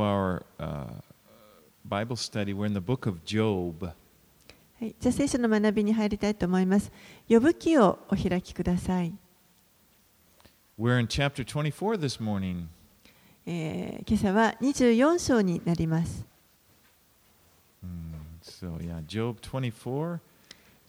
[0.00, 0.86] our uh,
[1.84, 2.54] Bible study.
[2.54, 3.84] We're in the book of Job.
[3.84, 6.90] はい、じゃあ聖書の学びに入りたいと思います。
[7.28, 9.12] 呼ぶ記をお開きください。
[10.78, 12.64] We're in chapter 24 this morning.
[13.44, 16.24] えー今朝は24章になります。
[18.42, 20.18] So, yeah, Job 24.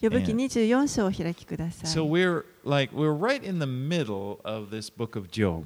[0.01, 1.89] 呼ぶ記24章をお開きください。
[1.89, 5.65] So, we're like, we're right in the middle of this book of Job.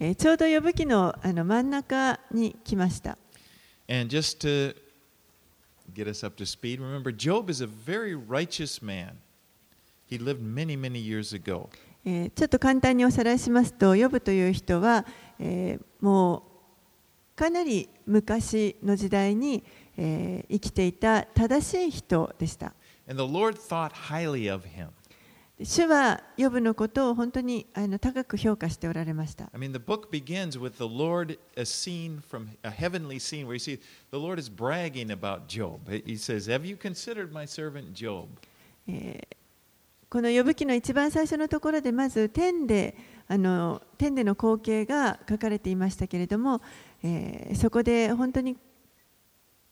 [0.00, 3.16] えーちょうど呼ぶ記のあの真ん中に来ました。
[3.88, 4.74] And just to
[5.92, 9.12] get us up to speed, remember, Job is a very righteous man.
[10.10, 11.68] He lived many, many years ago.
[12.04, 15.06] えーちょっと簡単におさらいしますと、呼ぶという人は、
[15.38, 16.42] えーもう
[17.36, 19.62] かなり昔の時代に、
[19.96, 22.74] えー生きていた正しい人でした。
[23.08, 24.88] And the Lord thought highly of him.
[25.60, 29.50] 主は呼ぶのことを本当にあの高く評価しておられました。
[29.54, 33.58] I mean, the book begins with the Lord, a scene from a heavenly scene where you
[33.58, 35.88] see the Lord is bragging about Job.
[35.88, 38.26] He says, Have you considered my servant Job?
[38.88, 39.36] えー
[40.10, 42.94] この呼ぶ記の一番最初のところでまず天で
[43.26, 46.62] あの天での光景が書かれていましたけれども、
[47.02, 48.56] えーそこで本当に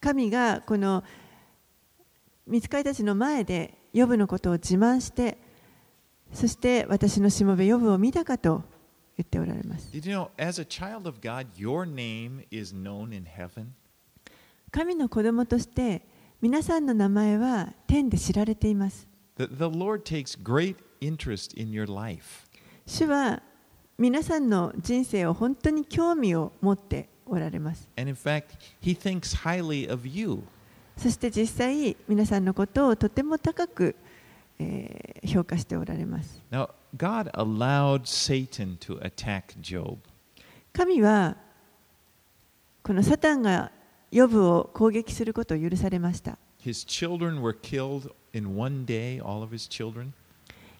[0.00, 1.05] 神がこの
[2.44, 5.39] 見つかりたちの前で呼ぶのことを自慢して
[6.33, 8.62] そして私のしもべ、よぶを見たかと
[9.16, 9.91] 言っておられます。
[14.70, 16.02] 神の子供として、
[16.41, 19.06] 皆さんの名前は天で知られています。
[22.86, 23.42] 主は
[23.98, 27.89] 皆さんの人生を本当に興味を持っておられます。
[30.96, 33.94] そして実際、皆さんのことをとても高く
[34.62, 36.42] えー評価しておられます。
[36.50, 39.98] Now, God allowed Satan to attack Job.
[40.72, 41.36] 神は
[42.83, 43.70] このサタンが
[44.10, 46.38] ヨブを攻撃することを許されました。
[46.60, 50.10] His children were killed in one day, all of his children.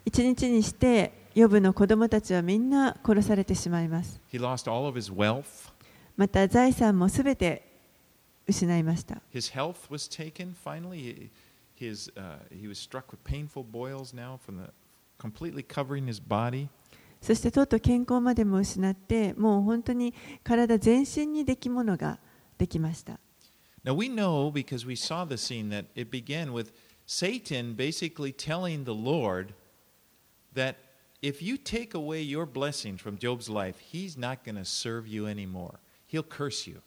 [0.05, 4.21] 一日にしてヨブの子供たちはみんな殺されてしまいます。
[4.33, 5.45] He lost all of his wealth.
[6.17, 7.71] また財産もすべて
[8.47, 9.23] 失いました。
[9.33, 11.31] His health was taken finally.
[11.82, 14.72] He- His, uh, he was struck with painful boils now from the
[15.20, 16.70] completely covering his body.
[17.22, 20.14] そしてとうとう健康までも失ってもう本当に
[20.44, 22.20] 体全身にできものが
[22.58, 23.20] できました。
[23.84, 26.74] Now we know because we saw the scene that it began with
[27.06, 29.54] Satan basically telling the Lord
[30.54, 30.76] that
[31.22, 35.26] if you take away your blessings from Job's life, he's not going to serve you
[35.28, 35.80] anymore.
[36.08, 36.82] He'll curse you.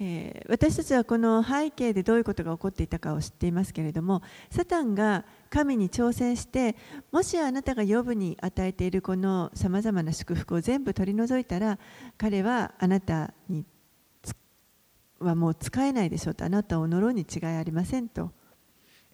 [0.00, 6.74] えー私たちはこの背景でどういうことが起こっていたかを知っていますけれどもサタンが神に挑戦して
[7.12, 11.78] もしあなたがヨブに与えているこのさまざまな祝福を全部取り除いたら
[12.18, 13.64] 彼はあなたに
[14.22, 14.34] つ
[15.20, 18.32] はもう使えないでしょうとあなたを呪うに違いありませんと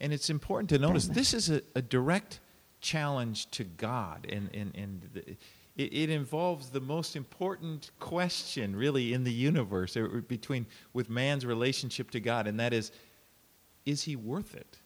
[0.01, 2.41] And it's important to notice this is a, a direct
[2.81, 4.27] challenge to God.
[4.31, 5.37] And, and, and the,
[5.77, 11.45] it, it involves the most important question, really, in the universe uh, between with man's
[11.45, 12.93] relationship to God, and that is,
[13.85, 14.81] is he worth it?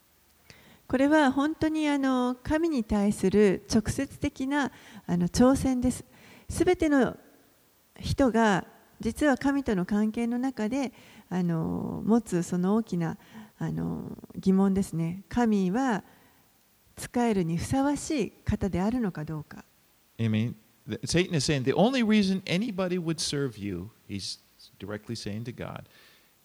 [0.88, 4.72] これは本当にあの神に対する直接的な
[5.06, 6.04] あの挑戦です。
[6.48, 7.16] すべての
[8.00, 8.66] 人が
[9.00, 10.92] 実は神との関係の中で
[11.28, 13.16] あの持つその大きな
[13.58, 15.22] あの疑問ですね。
[15.28, 16.02] 神は
[16.96, 19.64] 使えるにふさわしい方であるのかどうか。
[20.18, 20.54] Th-
[21.03, 24.37] Satan is saying the only reason anybody would serve you, he's
[24.79, 25.89] directly saying to God,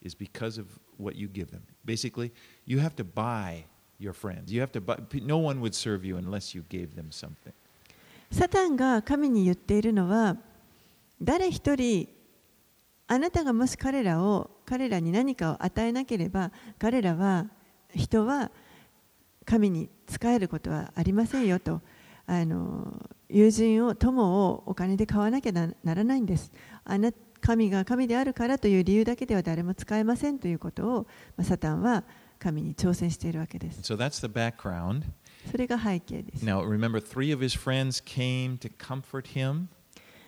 [0.01, 0.65] is because of
[0.97, 1.63] what you give them.
[1.85, 2.31] Basically,
[2.65, 3.65] you have to buy
[3.99, 4.51] your friends.
[4.51, 7.53] You have to buy, p- no one would serve you unless you gave them something.
[8.31, 10.37] サタンが神に言っているのは
[11.21, 12.07] 誰一人
[13.07, 17.47] あなたがもし彼らを彼らに何かを与えなければ彼らは
[17.93, 18.49] 人は
[19.43, 21.81] 神に仕えることはありませんよと
[22.25, 26.52] あの 友人を友をお金で買わなきゃなならないんです
[26.84, 27.10] あな
[27.40, 31.06] 神が神であるからという理由だけでは誰も使えませんということを、
[31.36, 32.04] まあ、サタンは
[32.38, 35.02] 神に挑戦しているわけです So that's the background.
[35.50, 39.66] それが背景です Now, remember, three of his friends came to comfort him.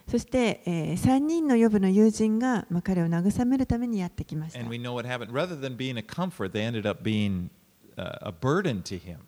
[0.08, 4.70] そして、えー、3人のヨブの友人が、まあ、彼を慰めるためにやってきました And。
[4.70, 5.32] we know what happened.
[5.32, 7.50] Rather than being a comfort, they ended up being
[7.96, 9.19] uh, a burden to him.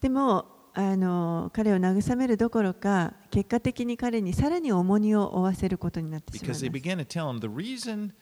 [0.00, 6.70] でもあの彼を慰めるどころか結果的に彼にさらに重荷を負わせることになってしまいま Because す they。
[6.70, 8.12] began to tell him the reason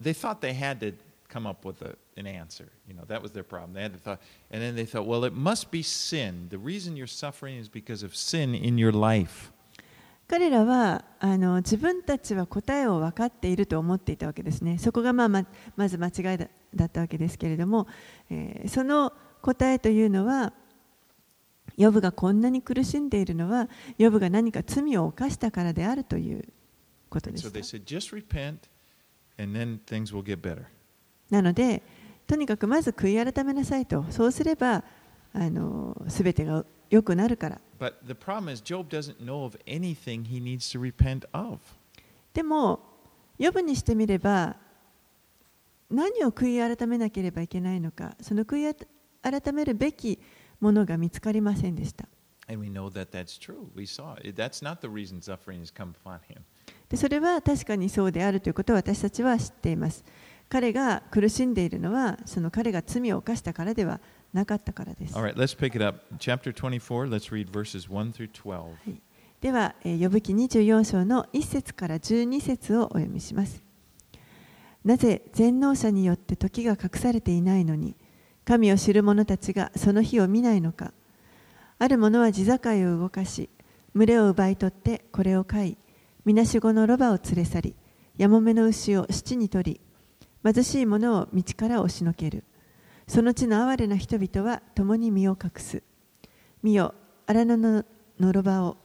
[0.00, 0.94] they thought they had to
[1.28, 2.68] come up with a, an answer.
[2.86, 3.72] You know, that was their problem.
[3.74, 4.20] They had to thought,
[4.52, 6.46] and then they thought, well, it must be sin.
[6.50, 9.50] The reason you're suffering is because of sin in your life.
[10.28, 14.78] 彼らはあの自分たちは答えを分かっていると思っていたわけですね。
[14.78, 15.44] そこがまあま
[15.74, 16.46] まず間違いだ
[16.76, 17.88] だったわけですけれども、
[18.30, 19.12] えーその
[19.42, 20.52] 答えというのは、
[21.76, 26.44] ヨブがこんなに苦しんでいるのは、ヨブが何か罪を犯したからであるという
[27.08, 27.38] ことで
[30.40, 30.64] better.
[31.30, 31.82] なので、
[32.26, 34.84] とにかくまず悔い改めなさいと、そうすれば
[35.32, 37.60] あの全てが良くなるから。
[42.34, 42.80] でも、
[43.38, 44.56] ヨブにしてみれば、
[45.90, 48.74] 何を悔い改めなければいけないのか、その悔い
[49.22, 50.18] 改めるべき
[50.62, 52.08] ものが見つかりませんでした。
[56.88, 60.04] でそれは確かにそうであるということを私たちは知っています。
[60.48, 64.00] 彼が苦しんでいるのはその彼が罪を犯したからでは
[64.32, 65.14] なかったからです。
[69.40, 73.62] では、えー、呼ぶ記24章の1節から12節をお読みします。
[74.84, 77.96] なぜ全能者によって時が隠されていないのに、
[78.44, 80.92] 神を知る者たちがその日を見ないのか。
[81.78, 82.54] ある者は地境
[82.94, 83.48] を動かし、
[83.94, 85.78] 群れを奪い取ってこれを飼い、
[86.24, 87.74] みなしごのロバを連れ去り、
[88.16, 89.80] やもめの牛を七に取り、
[90.44, 92.44] 貧しい者を道から押しのける。
[93.06, 95.82] その地の哀れな人々は共に身を隠す。
[96.62, 96.94] 見よ、
[97.26, 97.84] 荒野の
[98.18, 98.76] のロバを。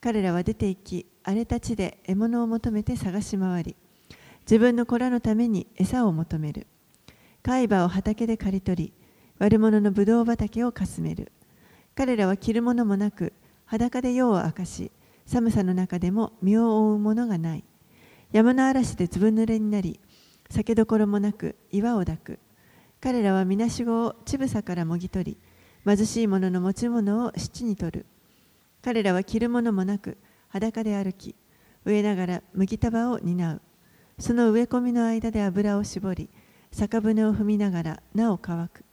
[0.00, 3.76] 彼らは出て行き、荒れた地で獲物を求めて探し回り、
[4.40, 6.66] 自分の子らのために餌を求める。
[7.44, 8.92] 海馬を畑で刈り取り、
[9.38, 11.32] 悪者のブドウ畑をかすめる。
[11.96, 13.32] 彼らは着るものもなく、
[13.66, 14.92] 裸で夜を明かし、
[15.26, 17.64] 寒さの中でも身を覆うものがない。
[18.30, 19.98] 山の嵐でずぶ濡れになり、
[20.50, 22.38] 酒どころもなく岩を抱く。
[23.00, 25.38] 彼らはみなしごを乳房からもぎ取り、
[25.84, 28.06] 貧しい者の持ち物を七に取る。
[28.82, 30.16] 彼らは着るものもなく
[30.48, 31.34] 裸で歩き、
[31.84, 33.60] 植えながら麦束を担う。
[34.20, 36.30] その植え込みの間で油を絞り、
[36.72, 38.84] 酒舟を踏みながらなお乾く。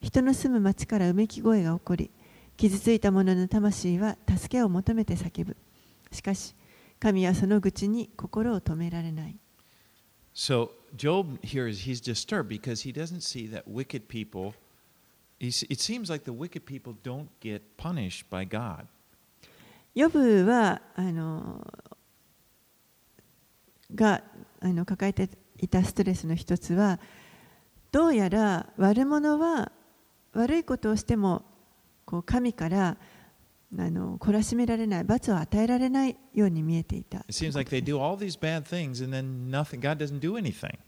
[0.00, 2.10] 人の住む町からうめき声が起こり、
[2.56, 5.56] 傷ついた者の魂は助けを求めて叫ぶ。
[6.10, 6.54] しかし、
[6.98, 9.36] 神はその愚痴に心を止められない。
[10.34, 14.54] So Job here is he's disturbed because he doesn't see that wicked people.
[15.38, 18.86] It seems like the wicked people don't get punished by God.
[19.94, 21.66] ヨブはあの
[23.94, 24.22] が
[24.60, 25.28] あの抱えて
[25.60, 26.98] いたストレスの一つは
[27.92, 29.72] どうやら悪者は
[30.32, 31.42] 悪いことをしても
[32.04, 32.96] こう神から
[33.78, 39.80] あの懲らしめられない罰を与えられないように見えていた It seems like they do all these bad things and then nothing.
[39.80, 40.78] God doesn't do anything.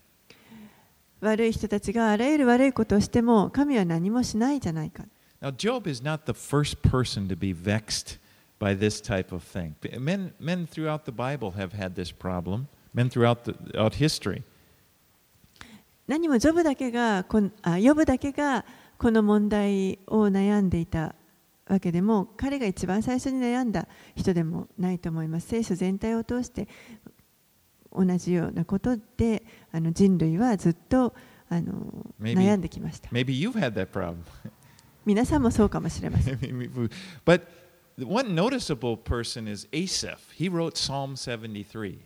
[1.21, 5.05] 悪い人たちがあらゆる悪いことをしても神は何もしないじゃないか
[5.41, 8.19] Now Job is not the first person to be vexed
[8.61, 9.75] by this type of thing.
[9.99, 12.69] Men, men throughout the Bible have had this problem.
[12.95, 14.45] Men throughout, the, throughout history.
[16.07, 18.65] 何もジョブだけがこんあヨブだけが
[18.99, 21.15] この問題を悩んでいた
[21.69, 26.69] わけでも彼が一番最初に悩んだ人でもないと思います聖書全体を通して
[27.93, 31.15] 同じようなことであの人類はずっと
[31.49, 31.73] あの
[32.21, 34.17] Maybe- 悩んできました Maybe you've had that problem.
[35.05, 36.35] 皆さんもそうかもしれません
[37.27, 37.43] but
[37.99, 40.19] one noticeable person is Asaph.
[40.39, 41.99] He wrote Psalm 73.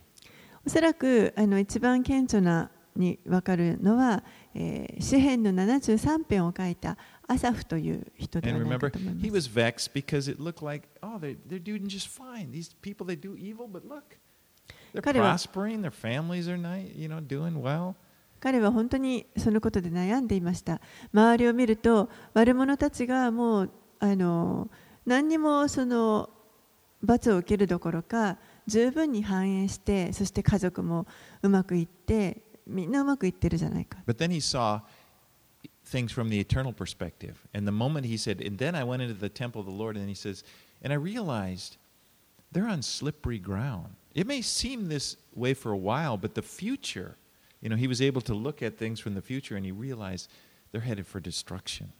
[0.66, 4.22] おそらくあの一番顕著なに分かるのは、
[4.54, 6.97] えー詩編の73編を書いた
[7.28, 9.49] アサフという人ではないかと思いま he す。
[9.49, 12.50] was vexed because it looked like, oh, they're, they're doing just fine.
[12.50, 14.16] These people, they do evil, but look,
[14.94, 15.82] they're prospering.
[15.82, 17.94] Their families are nice, you know, doing well.
[18.40, 20.80] 彼は本当にそのことで悩んでいました。
[21.12, 24.68] 周りを見ると悪者たちがもうあの
[25.04, 26.30] 何にもその
[27.02, 31.06] 罰を受けるどころか十分に繁栄してそして家族も
[31.42, 33.98] うまくいってみんなうまくいってるじゃないか。
[34.05, 34.81] But then he saw
[35.86, 37.36] things from the eternal perspective.
[37.53, 39.98] And the moment he said, and then I went into the temple of the Lord,
[39.98, 40.43] and then he says,
[40.81, 41.77] and I realized
[42.51, 43.96] they're on slippery ground.
[44.13, 47.15] It may seem this way for a while, but the future,
[47.62, 50.29] you know, he was able to look at things from the future and he realized
[50.72, 51.91] they're headed for destruction.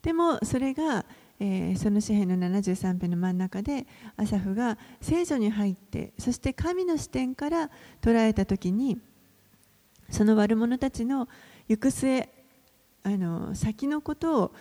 [0.00, 1.04] でもそれが、
[1.40, 3.84] えーその詩篇の73編の真ん中で
[4.16, 7.70] アサフが聖書に入ってそして神の視点から
[8.00, 8.98] 捉えた時に
[10.09, 11.27] その悪者たちの
[11.67, 12.29] 行く末
[13.03, 14.55] あの先のことを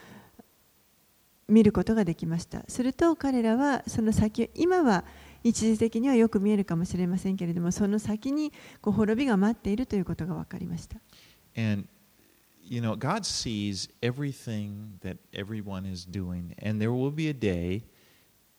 [1.49, 5.05] 見ることができましたすると彼らはその先今は
[5.45, 10.99] 一時的にはよく見えるかもしれませんけれどもその先にこう滅びが待っているということが分かりました
[11.57, 11.87] And,
[12.65, 16.55] you know, God sees everything that everyone is doing.
[16.63, 17.83] And there will be a day,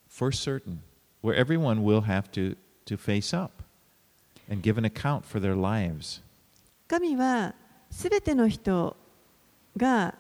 [0.08, 0.82] for certain,
[1.22, 3.64] where everyone will have to, to face up
[4.48, 6.22] and give an account for their lives.
[6.94, 7.56] 神は
[7.90, 8.96] すべての人
[9.76, 10.14] が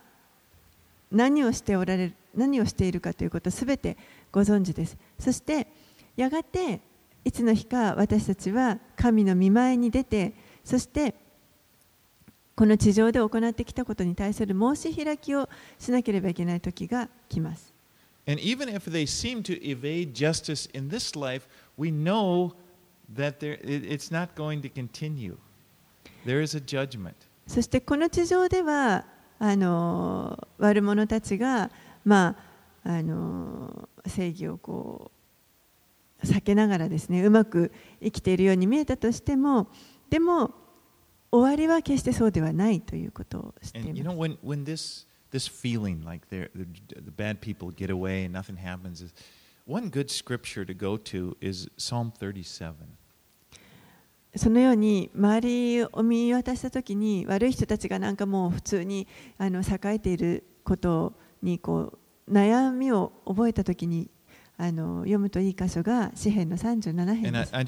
[1.11, 3.95] 何をしておられる何をしているかということをすべて
[4.31, 4.97] ご存知です。
[5.19, 5.67] そして
[6.17, 6.81] やがて
[7.23, 11.13] いつの日か私たちは神の見前に出てそして
[12.55, 17.71] この地上で行ってきたことに対する申し開きをしなければいけない時が来ます。
[18.25, 22.55] And even if they seem to evade justice in this life, we know
[23.13, 25.35] that it's not going to continue.
[25.35, 26.12] There is a judgment.
[27.47, 29.05] そしてこの地上では
[29.39, 31.69] あの悪者たちが、
[32.05, 32.37] ま
[32.85, 35.11] あ、あの正義をこ
[36.23, 39.67] う避けながらですねうまく生きているように見えたとしても
[40.09, 40.51] でも
[41.31, 44.11] 終わりは決してそうではないということを知って And いま
[44.77, 45.07] す。
[45.33, 49.03] this, feeling like the, the bad people get away and nothing happens,
[49.65, 52.97] one good scripture to go to is Psalm 37.
[54.35, 64.09] そのように周りを見渡した時に悪い人たちがなんかもう普通にあの栄えていることにこう悩みを覚えた時に
[64.57, 67.55] あの読むといい箇所が詩篇の37編で I, す。
[67.55, 67.63] I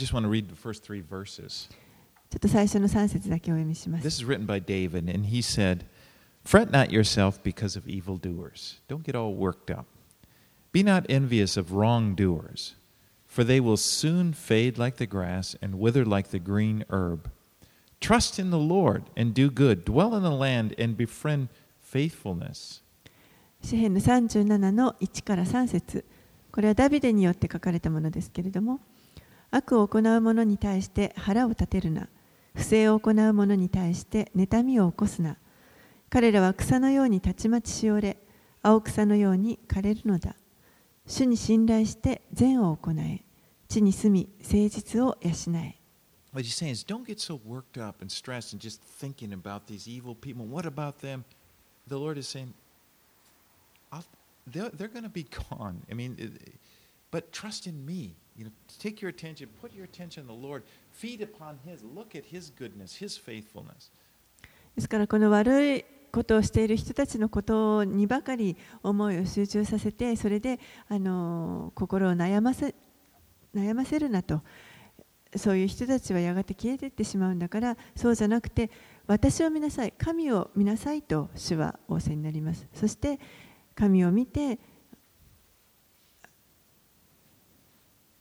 [1.02, 1.70] verses.
[2.30, 4.24] ちょっと最初の3節だけお読みしま This す。
[4.24, 5.86] is written by David, and he said,
[6.44, 8.82] Fret not yourself because of evildoers.
[8.88, 9.86] Don't get all worked up.
[10.72, 12.76] Be not envious of wrongdoers,
[13.36, 17.30] for they will soon fade like the grass and wither like the green herb.
[18.00, 19.84] Trust in the Lord and do good.
[19.84, 21.50] Dwell in the land and befriend
[21.82, 22.82] faithfulness.
[23.62, 26.06] 詩篇の37の1から3節
[26.52, 28.80] これはダビデによって書かれたものですけれども
[29.52, 32.08] 悪を行う者に対して腹を立てるな
[32.54, 35.38] 不正を行う者に対して妬みを起こすな
[36.10, 38.18] 彼らは草のようにたちまちしおれ
[38.62, 40.36] 青草のように枯れるのだ
[41.08, 43.25] 主に信頼して善を行え
[43.76, 45.76] 地に住み誠実を養え
[46.34, 49.68] What he's saying is, don't get so worked up and stressed and just thinking about
[49.68, 50.46] these evil people.
[50.46, 51.24] What about them?
[51.88, 52.54] The Lord is saying,
[53.90, 54.04] I'll,
[54.46, 55.82] they're, they're going to be gone.
[55.90, 56.32] I mean, it-
[57.12, 58.16] but trust in me.
[58.36, 62.16] You know, take your attention, put your attention on the Lord, feed upon His, look
[62.16, 63.90] at His goodness, His faithfulness.
[64.76, 72.76] ですからこの悪いことをしている人たちのことにばかり思いを集中させてそれであの心を悩ませ
[73.56, 74.42] 悩ませるなと
[75.36, 78.70] そういう人たちはやがて消えていってしまうんだからそうじゃなくて
[79.08, 83.20] 私を見なさい神を見なさいと主は仰せになりますそして
[83.76, 84.60] 神を見て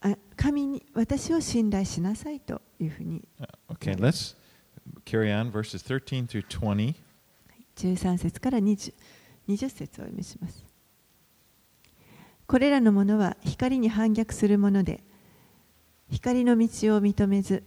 [0.01, 4.35] あ神に私を信頼しなさいというふうに Uh, Okay, let's
[5.05, 6.95] carry on verses 13 through 20.
[7.75, 8.93] 13節から 20,
[9.49, 10.65] 20節をお読みします。
[12.47, 15.03] これらのものは光に反逆するもので、
[16.11, 17.63] 光の道を認めず、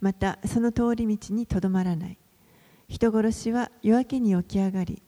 [0.00, 2.18] またその通り道にとどまらない。
[2.88, 5.02] 人殺しは夜明けに起き上がり、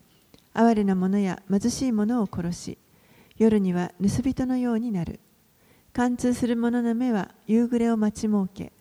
[0.53, 2.79] 哀れな者や貧しい者を殺し、
[3.39, 5.21] 夜には盗人のようになる。
[5.93, 8.73] 貫通する者の目は夕暮れを待ち設け、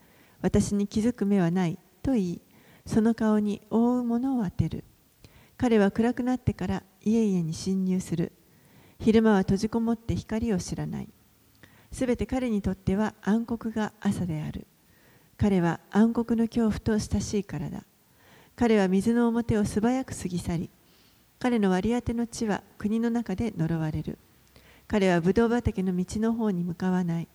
[0.42, 2.42] 私に気づく目はないと言い、
[2.86, 4.84] その顔に覆うものを当てる。
[5.58, 8.32] 彼は暗くなってから家々に侵入する。
[9.00, 11.10] 昼間は閉じこもって光を知らない。
[11.92, 14.68] すべて彼にとっては暗黒が朝である。
[15.38, 17.84] 彼は暗黒の恐怖と親しいからだ。
[18.56, 20.70] 彼は水の表を素早く過ぎ去り、
[21.40, 24.18] 彼の割り当ての地は国の中で呪われる。
[24.88, 27.28] 彼はブドウ畑の道の方に向かわない。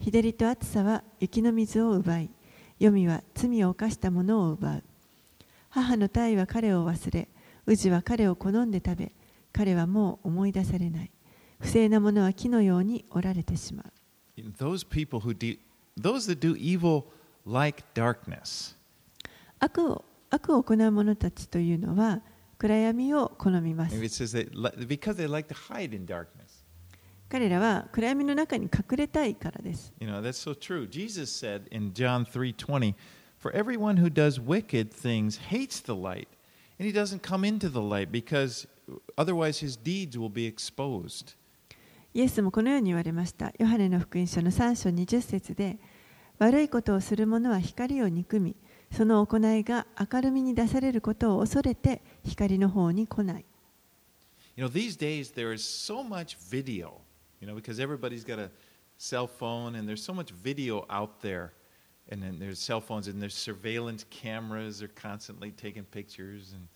[0.00, 2.30] 日照りと暑さは雪の水を奪い、
[2.78, 4.82] 黄泉は罪を犯した者を奪う。
[5.68, 7.28] 母の体は彼を忘れ、
[7.66, 9.12] 宇治は彼を好んで食べ、
[9.52, 11.10] 彼はもう思い出されない。
[11.62, 14.40] 不正な者は木のように折られてしまう。
[14.58, 15.56] Those people who do,
[15.96, 17.04] those that do evil
[17.46, 18.74] like darkness.
[19.60, 22.20] 悪を悪を行う者たちというのは
[22.58, 23.96] 暗闇を好みます。
[23.96, 26.62] it says that li- because they like to hide in darkness.
[27.28, 29.92] 彼らは暗闇の中に隠れたいからです。
[30.00, 30.88] You know, that's so true.
[30.88, 32.94] Jesus said in John 3:20,
[33.38, 36.26] "For everyone who does wicked things hates the light,
[36.80, 38.66] and he doesn't come into the light because
[39.16, 41.34] otherwise his deeds will be exposed."
[42.14, 43.52] イエスもこのように言われました。
[43.58, 45.78] ヨハネの福音書の3章20節で、
[46.38, 48.54] 悪いことをする者は光を憎み、
[48.90, 53.44] その行いが明るみに出されることを恐れて光の方に来ない。
[54.56, 57.00] You know, these days there is so much video,
[57.40, 58.50] you know, because everybody's got a
[58.98, 61.52] cell phone and there's so much video out there.
[62.10, 66.68] And then there's cell phones and there's surveillance cameras, they're constantly taking pictures and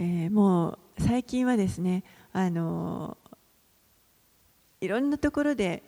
[0.00, 3.16] えーもう最近はですね、あの
[4.80, 5.82] いろんなところで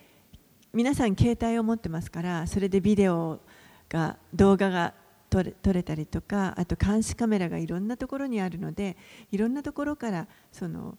[0.73, 3.41] 皆さん携帯を持ってますからそれでビデオ
[3.89, 4.95] が動画が
[5.29, 8.97] 撮れ撮れたりとかあと監視カメラがいろんなところにあるので
[9.31, 10.99] いろんなところからその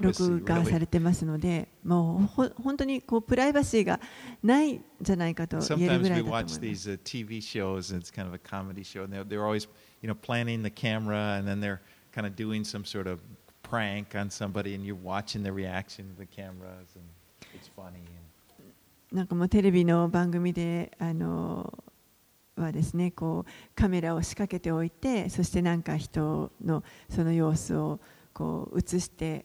[0.00, 3.98] 録画さ.れてますのでもうほ本当にこうプライバシーが
[4.40, 6.60] ないんじゃないかと言える Sometimes ぐら we いだと思いま watch す。
[6.60, 9.66] these uh, TV shows, and it's kind of a comedy show, and they're, they're always,
[10.00, 11.80] you know, planning the camera, and then they're
[12.12, 13.18] kind of doing some sort of
[13.74, 17.04] prank on somebody, and you're watching the reaction to the cameras, and
[17.54, 18.02] it's funny.
[19.12, 21.72] なんかもうテレビの番組であの
[22.56, 28.00] はですねこうカメラを仕掛けておいてそしてなんか人のその様子を
[28.32, 29.44] こう映して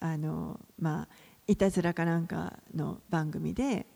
[0.00, 1.08] あのまあ
[1.46, 3.86] いたずらかなんかの番組で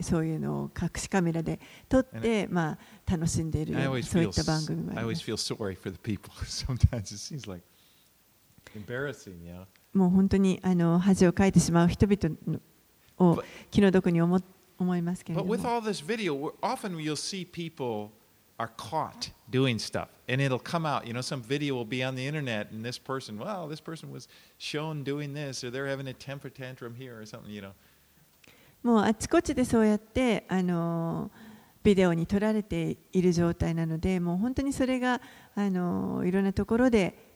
[0.00, 5.24] そういうのを隠しカメラで撮ってまあ楽しんでいるそういった番組もあります
[9.94, 12.60] もう本当にあの恥をかいてしまう人々の
[13.18, 14.40] を But- 気の毒に思
[14.78, 18.10] 思いますけれ But ども with all this video, often you'll see people
[18.58, 21.06] are caught doing stuff, and it'll come out.
[21.06, 24.10] You know, some video will be on the internet, and this person, well, this person
[24.12, 27.50] was shown doing this, or they're having a temper tantrum here, or something.
[27.52, 27.72] You know,
[28.82, 31.30] もうあちこちでそうやってあの
[31.84, 35.20] ビデオに撮られている状態なのでもう本当にそれが
[35.54, 37.31] あのいろんなところで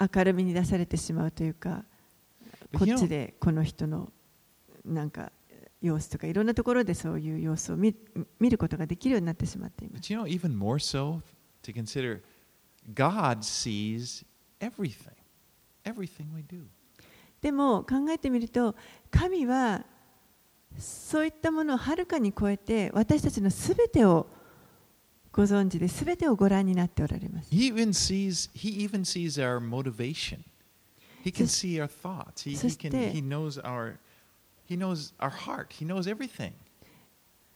[0.00, 1.84] 明るみに出されてしまうというか
[2.76, 4.10] こっちでこの人の
[4.84, 5.30] なんか
[5.82, 7.94] 様子とかいろんなところでそういう様子を見
[8.38, 11.20] 見ることができるようになってしまっています but you know, even more so
[11.62, 12.20] to consider,
[12.94, 14.24] God sees
[14.60, 15.12] everything,
[15.84, 16.64] everything we do.
[17.40, 18.74] でも考えてみると
[19.10, 19.84] 神は
[20.78, 24.26] そういったものをはるかに超えて私たちのすべてを
[25.32, 28.50] ご存知ですべてをご覧になっておられます He even sees.
[28.54, 30.40] He even sees our motivation.
[31.24, 32.42] He can see our thoughts.
[32.44, 32.90] He, he can.
[32.90, 33.96] て- He knows our.
[34.68, 35.68] He knows our heart.
[35.70, 36.52] He knows everything.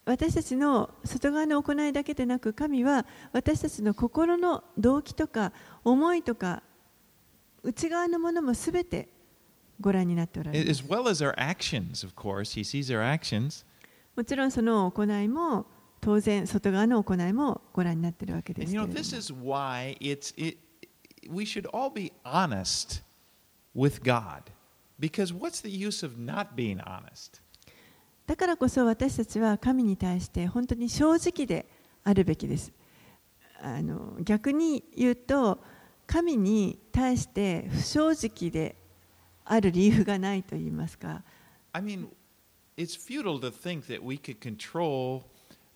[0.04, 5.50] 私たちの外側の行いだけでなく神は私たちの心の動機とか
[5.82, 6.62] 思いとか
[7.62, 9.08] 内側のものもすべて
[9.80, 12.52] ご覧になっておられます as well as our actions, of course.
[12.54, 13.64] He sees our actions.
[14.14, 15.64] もちろんその行いも
[16.04, 20.58] 当然外側の行いもご覧になっているわけで And すけ you れ know, ど this も is why it's it.
[21.30, 23.02] We should all be honest
[23.74, 24.42] with God,
[25.00, 27.40] because what's the use of not being honest?
[28.26, 31.66] だからこそ私たちは神に対して本当に正直で
[32.04, 32.72] あるべきです
[33.62, 35.58] あの逆に言うと
[36.06, 38.76] 神に対して不正直で
[39.44, 41.22] ある理由がないと言いますか
[41.72, 42.08] I mean,
[42.76, 45.24] it's futile to think that we could control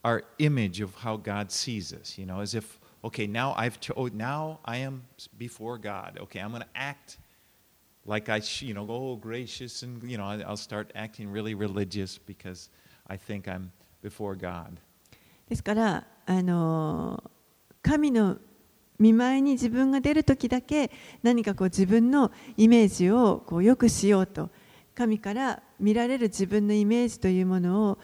[0.08, 2.18] our image of how God sees us.
[2.18, 5.04] You know, as if okay, now I've cho- oh, now I am
[5.38, 6.18] before God.
[6.24, 7.18] Okay, I'm going to act
[8.06, 11.54] like I, sh- you know, oh gracious, and you know, I- I'll start acting really
[11.56, 12.70] religious because
[13.08, 13.72] I think I'm
[14.02, 14.78] before God.
[15.50, 17.22] ですからあの
[17.82, 18.38] 神の
[18.98, 20.90] 見舞いに自分が出る時だけ
[21.22, 24.50] 何かこう自分のイメージをこう良くしようと
[24.96, 27.98] 神から見られる自分のイメージというものを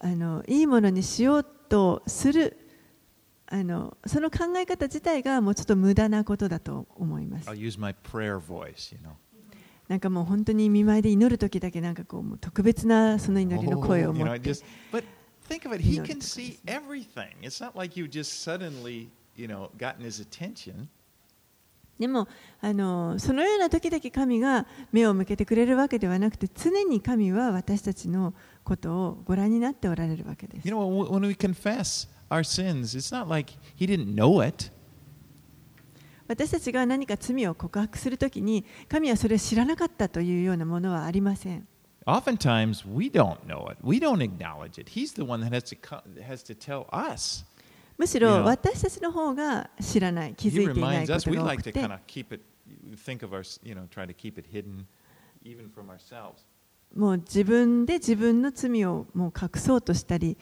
[0.00, 2.56] あのいいものにしようとする
[3.46, 7.48] あのその考え方自体がもうちょっと無駄なことだと思います。
[9.88, 14.52] なんかもう本当に見舞いで祈る時だけなんかこう特別なその祈りの声を持って。
[21.98, 22.28] でも
[22.60, 28.32] あのそのような時だけ神が目を向けてくれるわけではなくて常に神は私たちの。
[28.64, 30.74] ことをご覧になっておられるわけです You。
[30.74, 34.70] know, when we confess our sins, it's not like he didn't know it.
[36.28, 41.66] 私たちが何か罪を告白するときに神はそれを知らなかったというようなものはありません。
[42.06, 43.78] Oftentimes, we don't know it.
[43.82, 44.90] We don't acknowledge it.
[44.90, 45.76] He's the one that has to
[46.22, 47.44] has to tell us.
[47.98, 51.72] むしろ私たちの方が知らない、気づいていないこ.とが多くて
[52.96, 54.86] think of our, you know, try to keep it hidden,
[55.44, 56.46] even from ourselves.
[56.94, 60.36] もう自分で自分の罪をもう隠そうとしたり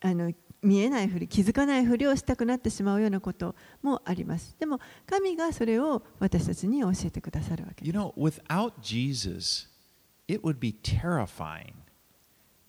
[0.00, 0.32] あの
[0.62, 9.66] 見えないふり気づかないふりをしたくなってしまうようなこともありますでも神がそれを私たちに教えてくださるわけ You です know, without Jesus,
[10.28, 11.72] it would be terrifying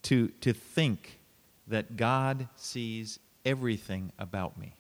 [0.03, 1.19] to, to think
[1.69, 4.73] that God sees everything about me.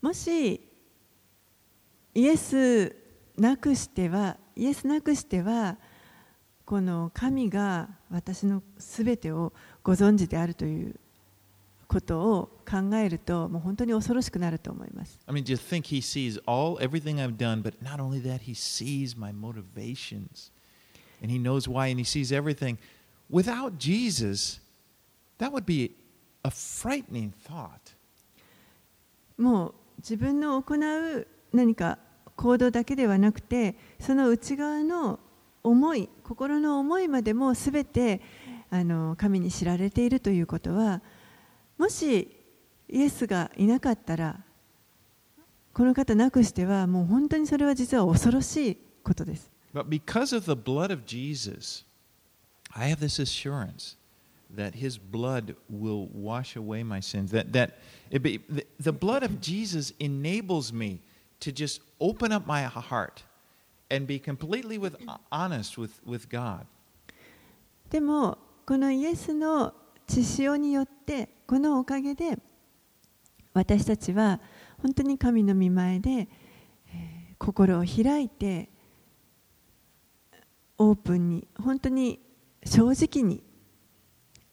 [0.00, 0.60] もし
[2.14, 2.94] イエス
[3.36, 5.76] なくしてはイエスなくしては
[6.68, 10.96] この神が私のすべてをご存知であるという
[11.86, 15.18] ことを考えるともう本当に恐ろしくなると思います。
[15.26, 19.18] I mean, just think he sees all everything I've done, but not only that, he sees
[19.18, 20.52] my motivations.
[21.22, 22.76] And he knows why, and he sees everything.
[23.30, 24.60] without Jesus,
[25.38, 25.92] that would be
[26.44, 27.94] a frightening thought.
[29.38, 31.98] もう自分の行う何か
[32.36, 35.18] 行動だけではなくてその内側の
[35.68, 38.20] 思い心の思いまでも全て
[38.70, 41.02] あの神に知られているということは
[41.78, 42.28] もし
[42.88, 44.40] イエスがいなかったら
[45.72, 49.50] この方なくしてはもう本当にそれは実は恐ろしいことです。
[49.72, 51.84] But because of the blood of Jesus,
[52.74, 53.96] I have this assurance
[54.54, 57.30] that his blood will wash away my sins.
[57.30, 57.78] That, that
[58.10, 61.00] it be, the, the blood of Jesus enables me
[61.40, 63.22] to just open up my heart
[63.89, 64.95] and be completely with,
[65.31, 66.65] honest with, with God.
[67.89, 69.73] でもこのイエスの
[70.07, 72.37] 血潮によってこのおかげで
[73.53, 74.39] 私たちは
[74.81, 78.69] 本当に神の御前で、えー心を開いて
[80.77, 82.21] オープンに本当に
[82.65, 83.43] 正直に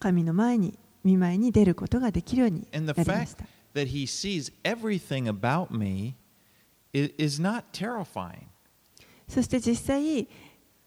[0.00, 3.44] 神の前に御前に出ることができるように And な the りま fact した。
[3.74, 6.16] that he sees everything about me
[6.92, 8.46] is, is not terrifying.
[9.27, 10.27] そして実際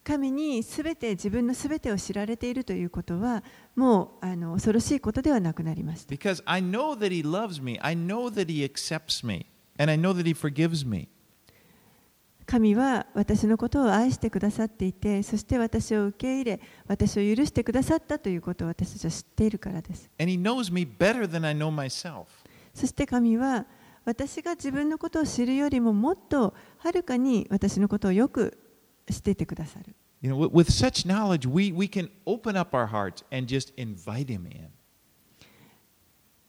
[0.04, 3.44] 神にすべて自分のすべてを知られているということは
[3.76, 6.14] もうあの恐ろしいことではなくなりました。
[6.14, 9.46] Because I know that he loves me, I know that he accepts me,
[9.78, 11.08] and I know that he forgives me.
[12.46, 22.24] 神は私のことを愛してくださっていてそして私を受け入れ私を許してくださったということを私たちは知っているからです And he knows me better than I know myself.
[22.72, 23.66] そして神は
[24.08, 28.56] 私が自分のことを知るよりももっとはるかに私のことをよく
[29.06, 29.94] 知っててくださる。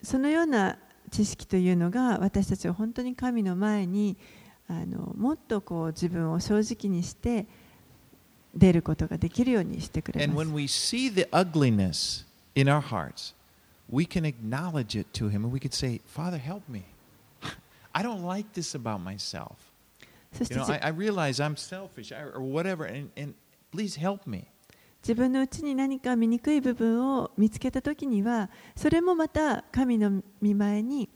[0.02, 0.78] そのような
[1.12, 4.16] 知識というのが私たちは本当に神の前に
[4.70, 7.46] あのもっとこう自分を正直にして
[8.56, 10.40] 出ることができるようにしてくれます。
[10.40, 11.28] And when we see the
[17.94, 19.56] I don't like this about myself.
[20.40, 23.34] You know, じ I, I realize I'm selfish or whatever, and, and
[23.72, 24.46] please help me.
[25.02, 31.10] 自分のうちに何か醜い部分を見つけた時にはそれもまた神の御前に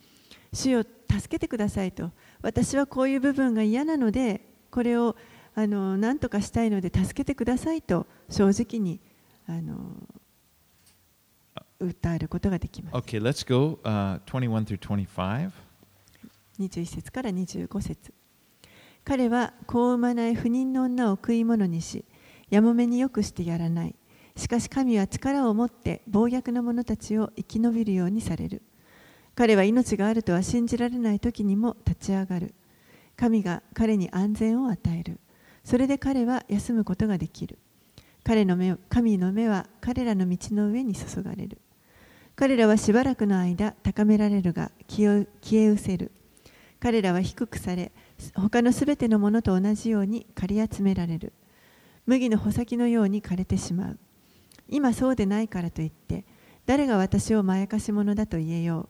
[0.54, 5.18] 主を助けてくださいと私はこういう部分が嫌なのでこれを
[5.54, 9.02] あの何とかしたいので助けてくださいと正直に
[9.48, 9.76] あの
[11.82, 15.52] 訴えることができます Okay, let's go uh, 21 through 25.
[16.60, 18.14] 21節から25節。
[19.04, 22.06] 彼は子を産まない不妊の女を食い物にし
[22.50, 23.96] やもめによくしてやらない。
[24.36, 28.62] しかし神は力を持って暴虐な者たちを生き延びるようにされる。
[29.36, 32.54] 彼は命があるとは信じられない時にも立ち上がる。
[33.16, 35.20] 神が彼に安全を与える。
[35.64, 37.58] それで彼は休むことができる。
[38.24, 41.60] 彼の目神の目は彼らの道の上に注がれる。
[42.36, 46.12] 彼らはしばらくの間高められるが消え消え失せる。
[46.84, 47.94] 彼らは低くされ
[48.36, 51.32] 他のすべてのものと同じように刈り集められる
[52.06, 54.00] 麦の穂先のように枯れてしまう
[54.68, 56.26] 今そうでないからといって
[56.66, 58.90] 誰が私をまやかし者だと言えよう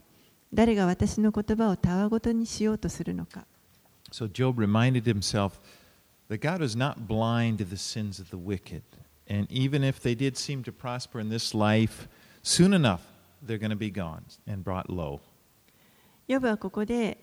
[0.55, 3.45] 誰が私の言葉をたわごとにしようとするのか
[4.11, 5.59] So Job reminded himself
[6.29, 8.81] that God was not blind to the sins of the wicked.
[9.29, 12.07] And even if they did seem to prosper in this life,
[12.41, 13.01] soon enough
[13.45, 15.19] they're going to be gone and brought low.
[16.27, 17.17] ヨブはここで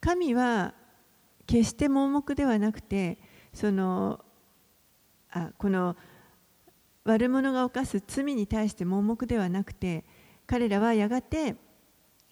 [0.00, 0.74] 神は
[1.46, 3.18] 決して盲目ではなくて
[3.52, 4.24] その
[5.30, 5.96] あこの
[7.04, 10.04] 悪者が犯す罪に対して盲目ではなくて
[10.46, 11.56] 彼らはやがて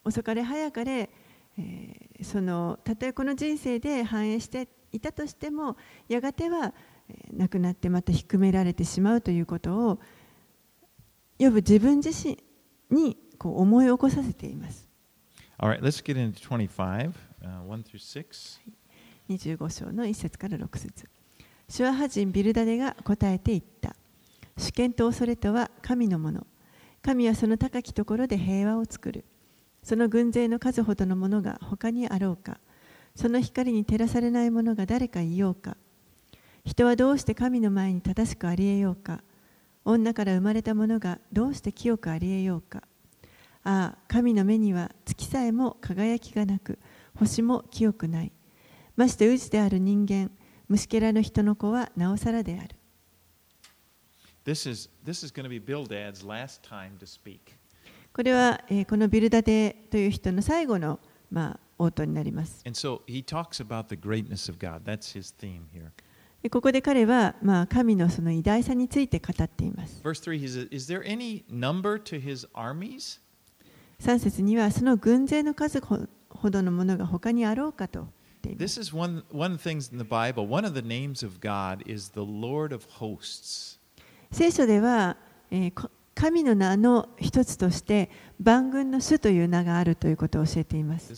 [0.03, 1.09] 遅かれ早かれ、
[1.57, 5.77] えーそのたとえこの人生で繁栄していたとしても
[6.07, 6.73] やがては、
[7.33, 9.99] 亡くなってまた低められてしまうということを
[11.39, 12.37] ヨブ自分自身
[12.91, 14.87] にこう思い起こさせています。
[15.57, 17.11] All right, let's get into 25,
[19.29, 21.07] 25章の1節から6節。
[21.67, 23.95] シュアハ人ビルダデが答えて言った。
[24.57, 26.45] 主権と恐れとは神のもの。
[27.01, 29.23] 神はその高きところで平和を作る。
[29.83, 32.59] その軍勢の数ほどのものが他にあろうか。
[33.15, 35.77] その光に照らされないものが誰かいようか。
[36.65, 39.23] 人はどうして神の前に正しくありえようか。
[39.85, 42.83] 女から生まれたものがどうして清くありえようか。
[43.63, 46.79] ああ神の目には月さえも輝きがなく。
[47.19, 48.31] 星も清くない
[48.95, 50.31] まして宇である人間
[50.69, 52.75] 虫けらの人の子はなおさらである
[54.45, 57.39] This is, this is going to be Bildad's last time to speak.
[58.13, 64.83] これは、えーこのビルダデという人の最後の、まあ、応答になります And so he talks about the greatness of God.
[64.85, 65.91] That's his theme here.
[66.41, 70.01] でここで彼は、まあ、神のその偉大さについて語っています。
[70.03, 73.19] Verse 3 he says, Is there any number to his armies?
[73.99, 75.81] 3節にはその軍勢の数
[76.29, 78.07] ほほどのものが他にあろうかと。
[78.43, 80.47] This is one, one of the things in the Bible.
[80.47, 83.79] One of the names of God is the Lord of hosts.
[84.31, 85.17] 聖書では、
[85.51, 85.89] えーこ
[86.19, 88.09] 神の名の一つとして
[88.41, 91.13] 万軍の主という名があるということを教えています。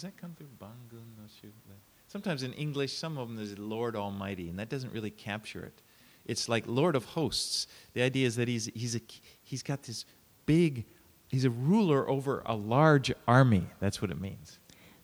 [2.08, 5.82] Sometimes in English, some of them is Lord Almighty, and that doesn't really capture it.
[6.28, 7.68] It's like Lord of hosts.
[7.96, 9.02] The idea is that he's, he's, a,
[9.42, 10.06] he's got this
[10.46, 10.86] big,
[11.30, 13.64] he's a ruler over a large army.
[13.80, 14.60] That's what it means.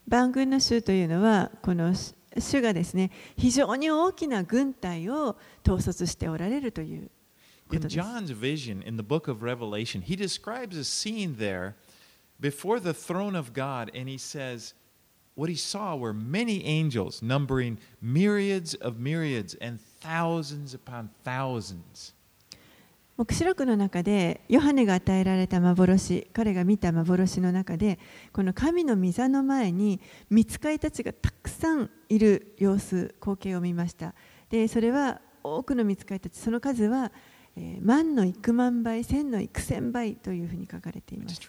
[0.08, 7.10] 万軍の主というのはこの主主がですね非常に大きな軍隊を統率しておられるという
[7.68, 7.98] こ In とです。
[7.98, 11.74] John's vision in the book of Revelation, he describes a scene there
[12.40, 14.74] before the throne of God, and he says,
[15.34, 22.12] What he saw were many angels, numbering myriads of myriads and thousands upon thousands.
[23.17, 27.97] 黙示録の中でヨハネが与えられた幻彼が見た幻の中で
[28.31, 29.99] この神の御座の前に
[30.29, 34.13] 見ついたちがたくさんいる様子光景を見ました。
[34.49, 37.11] でそれは多くの見ついたちその数は、
[37.55, 41.39] えー、万の幾万倍千の幾千倍というふうに書かれています。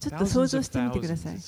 [0.00, 1.38] ちょっと想像してみてください。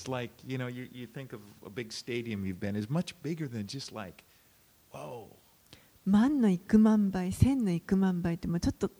[6.05, 8.91] 万の幾万倍千の幾万倍ってもうちょっと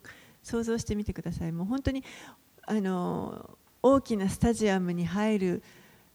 [0.41, 2.03] 想像してみてくださいもう本当に
[2.67, 5.63] あの大きなスタジアムに入る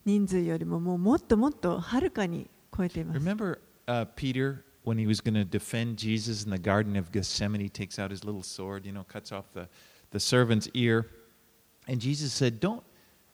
[0.05, 7.13] 人数よりももうもっともっとはるかに超えています Remember uh, Peter when he was going to defend Jesus in the Garden of
[7.13, 7.61] Gethsemane?
[7.61, 9.69] He takes out his little sword, you know, cuts off the,
[10.11, 11.07] the servant's ear.
[11.87, 12.83] And Jesus said, Don't,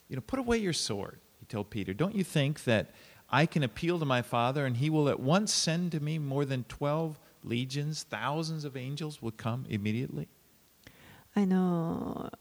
[0.08, 1.20] you know, put away your sword.
[1.38, 2.90] He told Peter, Don't you think that
[3.30, 6.44] I can appeal to my Father and he will at once send to me more
[6.44, 10.27] than 12 legions, thousands of angels would come immediately?
[11.33, 12.31] あの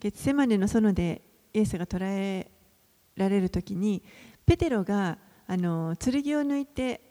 [0.00, 1.20] ゲツセマネの園で
[1.52, 2.50] イエスが捕らえ
[3.16, 4.02] られる時に
[4.46, 7.02] ペテロがあの剣を抜いて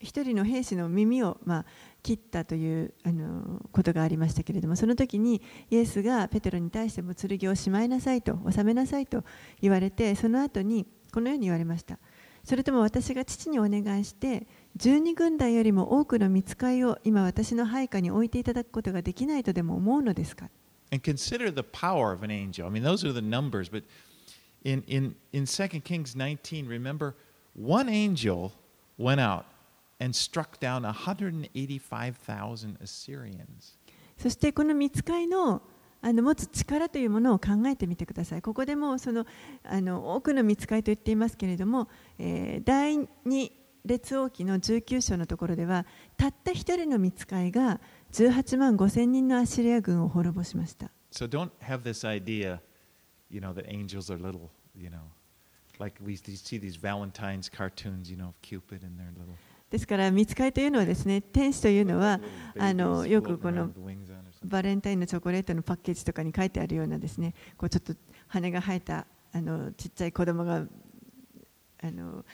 [0.00, 1.66] 一人の兵士の耳を、まあ、
[2.02, 9.24] 切ったというあのことがありましたけれどもその時にイエスがペテロに対しても剣をしまいなさいと収めなさいと
[9.60, 11.98] 言われてその後にこのように言われました
[12.44, 20.50] それとも私が父にお願いして12軍団よりも多くの見つかいを今私の配下に置いていただくことができないとでも思うのですか
[20.90, 22.66] And consider the power of an angel.
[22.66, 23.84] I mean, those are the numbers, but
[24.64, 27.14] in, in, in 2 Kings 19, remember,
[27.54, 28.52] one angel
[28.96, 29.44] went out
[30.00, 33.76] and struck down 185,000 Assyrians.
[34.16, 35.62] そしてこの見つかいの
[36.00, 38.42] あの持つ力というものを考えてみてください。
[38.42, 39.26] ここでもその
[39.64, 43.50] あの多くの見つかいと言っていますけれども、えー第2
[43.84, 45.86] 列王記の19章のところでは
[46.16, 47.80] たった一人の見つかいが
[48.12, 50.90] 18万5千人のアシリア軍を滅ぼしました。
[51.10, 52.60] So don't have this idea,
[53.30, 54.98] you know, that angels are little, you know,
[55.78, 57.48] like we see these Valentine's
[59.70, 62.20] ですから、見つかというのはですね、天使というのは、
[62.58, 63.70] あの、よくこの。
[64.44, 67.34] バレンタインのチョコレートのパッケージとかに書いてあるようなですね。
[67.56, 67.92] こう、ちょっと
[68.28, 70.64] 羽が生えた、あの、ちっちゃい子供が。
[71.80, 72.24] あの。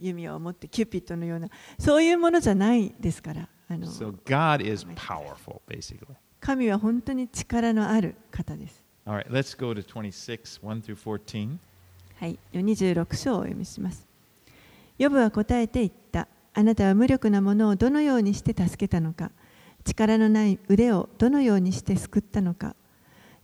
[0.00, 6.06] 弓を持ってキューピッドのようなそういうものじゃないですからあの So God is powerful, basically.
[6.40, 8.82] 神は本当に力のある方です。
[9.06, 11.58] Right, let's go to 26, 1 through 14.
[12.16, 14.06] はい、26章をお読みします。
[14.98, 16.28] ヨブは答えて言った。
[16.52, 19.30] あなたは無力なものをどのようにして助けたのか。
[19.84, 22.74] 力のない腕をどのようにして救ったのか。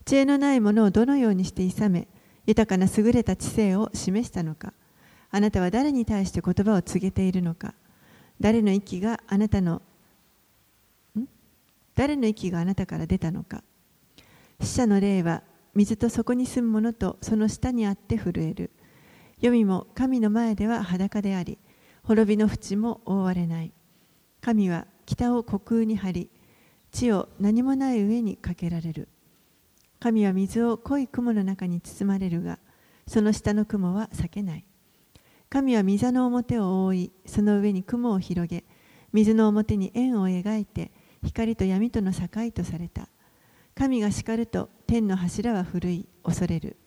[0.04, 2.08] 知恵のないものをどのようにして諌め、
[2.46, 4.72] 豊かな優れた知性を示したのか。
[5.36, 7.74] あなたは誰に対して言葉を告げているのか？
[8.40, 9.82] 誰の息があなたの、
[11.94, 13.62] 誰の息があなたから出たのか？
[14.62, 15.42] 死者の霊は
[15.74, 18.70] 水とそこに住む者とその下にあって震える。
[19.38, 21.58] 黄泉も神の前では裸であり、
[22.04, 23.72] 滅びの淵も覆われない。
[24.40, 26.30] 神は北を虚空に張り、
[26.92, 29.08] 地を何もない上にかけられる。
[30.00, 32.58] 神は水を濃い雲の中に包まれるが、
[33.06, 34.64] その下の雲は裂けない。
[35.48, 38.64] 神は水の表を覆い、その上に雲を広げ、
[39.12, 40.90] 水の表に円を描いて、
[41.22, 43.08] 光と闇との境とされた。
[43.76, 46.78] 神が叱ると天の柱は震い恐れる。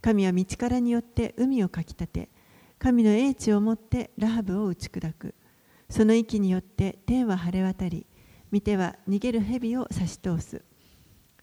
[0.00, 2.30] 神は道からによって海をかき立て
[2.78, 5.34] 神の英知をもってラハブを打ち砕く。
[5.88, 8.06] その息によって天は晴れ渡り
[8.52, 10.62] 見ては逃げる蛇を差し通す。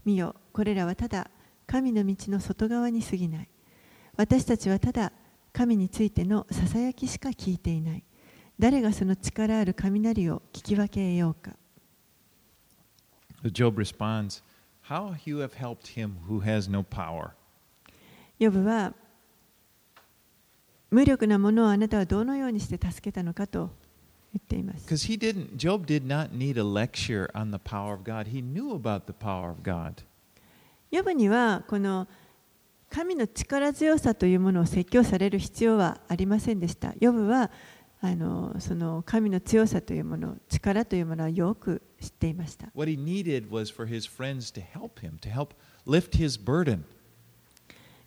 [0.05, 1.29] 見よこれらはただ
[1.65, 3.49] 神の道の外側に過ぎない。
[4.15, 5.11] 私たちはただ
[5.57, 8.03] 神についてのささやきしか聞いていない
[8.59, 11.55] 誰がその力ある雷を聞き分けようか
[13.43, 14.43] Job responds,
[14.87, 17.31] How you have helped him who has no power.
[18.37, 18.93] ヨブは
[20.91, 23.71] 無力なものをあなたはどのようにして助けたのかと
[24.33, 24.87] 言っています。
[24.87, 28.27] Because he didn't, Job did not need a lecture on the power of God.
[28.27, 30.03] He knew about the power of God.
[30.91, 32.07] ヨブにはこの
[32.89, 36.93] 神の力強さというものを説教される必要はありませんでした。
[36.99, 37.51] ヨブは
[37.99, 42.67] あのその神の強さというもの、力というものはよく知っていました。
[42.75, 45.49] What he needed was for his friends to help him, to help
[45.85, 46.83] lift his burden.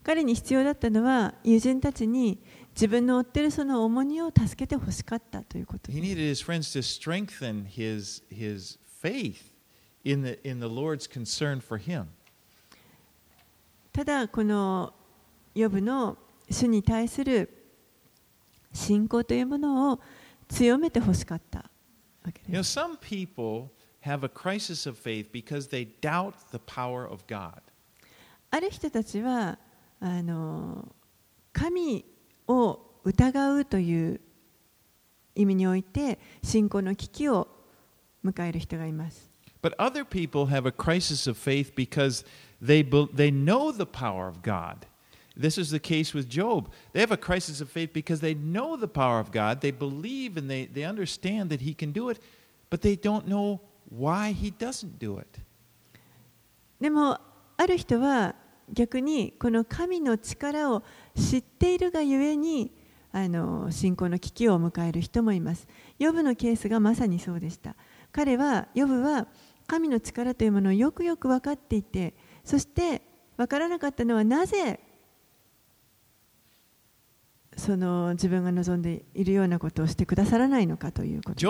[0.03, 2.43] 彼に必要だったのは友人たちに
[2.75, 5.99] 自分のおってるその重荷を助けてほしかったということです。
[5.99, 6.45] His,
[8.31, 8.79] his
[10.05, 10.67] in the, in the
[13.93, 14.95] ただこの
[15.55, 16.17] ヨブの
[16.49, 17.49] 主に対する
[18.73, 20.01] 信仰というものを
[20.49, 21.71] 強めてほしかった
[22.25, 22.79] わけ You know, です。
[22.79, 23.69] some people
[24.03, 27.61] have a crisis of faith because they doubt the power of God.
[28.51, 29.59] ある人たちは
[30.01, 30.95] あの
[31.53, 32.05] 神
[32.49, 34.21] を疑うという
[35.35, 37.49] 意味において信仰の危機を
[38.25, 39.31] 迎える人がいます。
[39.63, 42.27] But other people have a crisis of faith because
[42.61, 44.87] they, be, they know the power of God.
[45.37, 46.71] This is the case with Job.
[46.93, 49.61] They have a crisis of faith because they know the power of God.
[49.61, 52.19] They believe and they, they understand that He can do it,
[52.69, 55.41] but they don't know why He doesn't do it.
[56.81, 57.19] でも
[57.59, 58.35] ある人は
[58.73, 60.83] 逆にこの神の力を
[61.15, 62.73] 知っているがゆえに
[63.13, 65.67] あの信仰の危機を迎える人もいます。
[65.99, 67.77] ヨブのケースがまさにそうでした。
[68.13, 69.27] 彼はヨブは
[69.67, 73.03] 神の力というものをよくよく分かっていてそして
[73.37, 74.81] 分からなかったのはなぜ
[77.57, 81.45] その自分が望んでいるようなことをしてくださらないのかということです。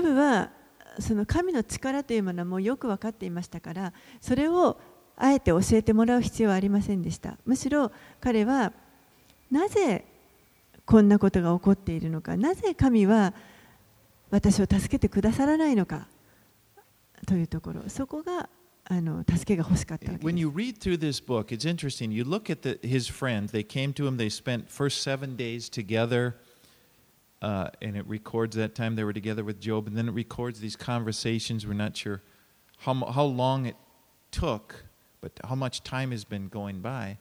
[0.00, 0.50] ブは
[0.98, 4.80] その神の力というものはもうよく分かっていましたから、それを
[5.16, 8.72] あえて教えてもらう必要はありませんでしたむしろ彼は
[9.50, 10.04] なぜ
[10.84, 13.34] こんなことが起こっているのかなぜ神は
[14.30, 16.08] 私を助けてくださらないのか
[17.26, 18.48] というところそこが
[18.84, 22.10] あの助けが欲しかったわけ When you read through this book, it's interesting.
[22.10, 24.16] You look at the, his friend, They came to him.
[24.16, 26.36] They spent first seven days together,
[27.40, 30.58] uh, and it records that time they were together with Job, and then it records
[30.60, 31.64] these conversations.
[31.64, 32.22] We're not sure
[32.78, 33.76] how how long it
[34.32, 34.84] took,
[35.22, 37.16] but how much time has been going by.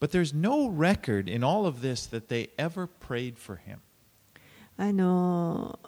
[0.00, 3.80] But there's no record in all of this that they ever prayed for him.
[4.76, 5.78] あの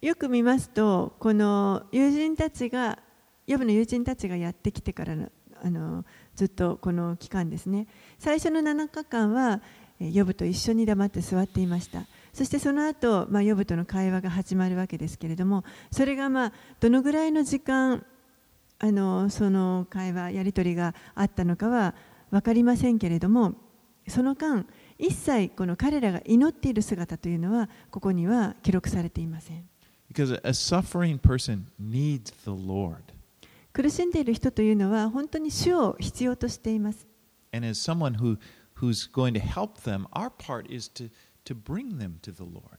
[0.00, 3.00] よく見ますとこの友人たちが
[3.48, 5.28] ヨブの友人たちがやってきてからの
[5.60, 6.04] あの
[6.36, 7.88] ずっとこの期間ですね
[8.20, 9.60] 最初の7日間は
[9.98, 18.06] ヨブと一緒に黙って座っていましたそしてその後、まあヨブとの会話が始まるわけですけれどもそれがまあどのぐらいの時間
[18.80, 21.94] あのその会話やり取りがあったのかは
[22.30, 23.54] 分かりませんけれども
[24.06, 24.66] その間
[24.98, 29.68] 一切この彼らが祈っている姿というのはここには記録されていません
[30.10, 33.02] Because a, a suffering person needs the Lord.
[33.74, 37.06] 苦しんでいる人というのは本当に主を必要としています
[37.52, 38.38] And as someone who,
[38.76, 41.10] who's going to help them, our part is to,
[41.44, 42.78] to bring them to the Lord.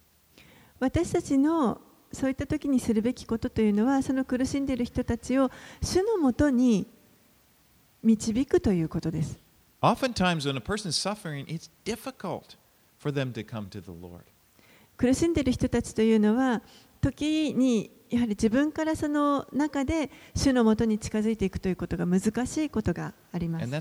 [0.79, 1.81] 私たちの
[2.11, 6.87] そういった時にするべきことというのはその苦しんでいる人たちを主のもとに
[8.03, 9.37] 導くということです
[9.81, 12.57] Oftentimes, when a person's suffering, it's difficult
[12.99, 14.23] for them to come to the Lord.
[14.97, 16.61] 苦しんでいる人たちというのは
[16.99, 23.71] 時にやはり自分からその中で主のもとに近づいていくということが難しいことがあります.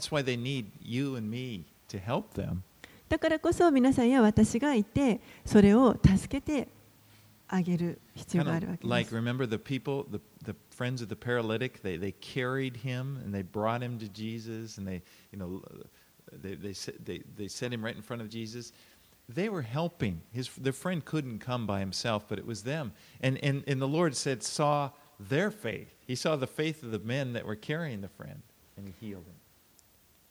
[3.09, 6.69] だからこそ皆さんや私がいてそれを助けて
[7.47, 9.15] あげる必要 Kind があるわ of けで like, す。
[9.15, 13.43] remember the people, the, the friends of the paralytic, they, they carried him and they
[13.43, 15.01] brought him to Jesus and they,
[15.32, 15.61] you know,
[16.32, 18.72] they, they, set- they, they set him right in front of Jesus.
[19.30, 20.22] They were helping.
[20.32, 22.91] His, their friend couldn't come by himself, but it was them.
[23.22, 25.95] And, and, and the Lord said, saw their faith.
[26.07, 28.41] He saw the faith of the men that were carrying the friend,
[28.76, 29.36] and he healed him.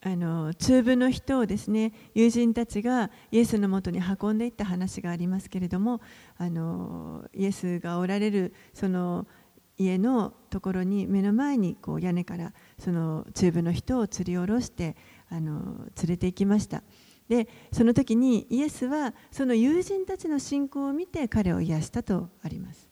[0.08, 6.00] あの中部の人をですね友人たちがイエスのもとに運んでいった話がありますけれども
[6.38, 9.28] あのイエスがおられるその
[9.78, 14.96] 家のところに目の前にこう屋根からその中部の人を吊り下ろして
[15.30, 16.84] あの連れて行きました
[17.28, 22.88] でその時にイエスはその友人たちの信仰を見て彼を癒したとあります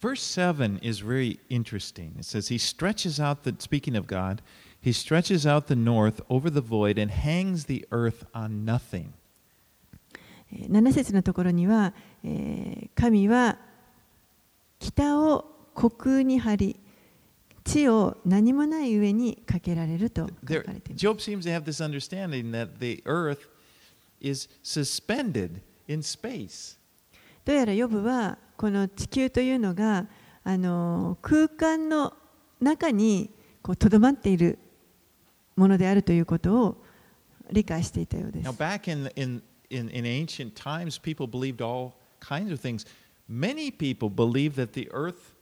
[0.00, 2.14] Verse 7 is very interesting.
[2.18, 4.40] It says, He stretches out the, speaking of God,
[4.82, 9.08] He stretches out the north over the void and hangs the earth on nothing.
[10.52, 11.92] えー7節のところには、
[12.24, 13.58] えー神は
[14.78, 15.44] 北を
[15.76, 16.80] 虚空に張り
[17.64, 23.48] 地を何もない上にかけられると書かれています Job seems to have this understanding that the earth
[24.20, 26.78] is suspended in space.
[27.44, 30.06] どうやらヨブはこの地球というのが
[30.44, 32.14] あの空間の
[32.60, 33.30] 中に
[33.78, 34.58] とどまっている
[35.60, 36.84] ものであるということを
[37.52, 42.86] 理解していたようです Now, back in, in, in, in ancient times, people believed all kinds of things.
[43.28, 45.34] Many people believed that the earth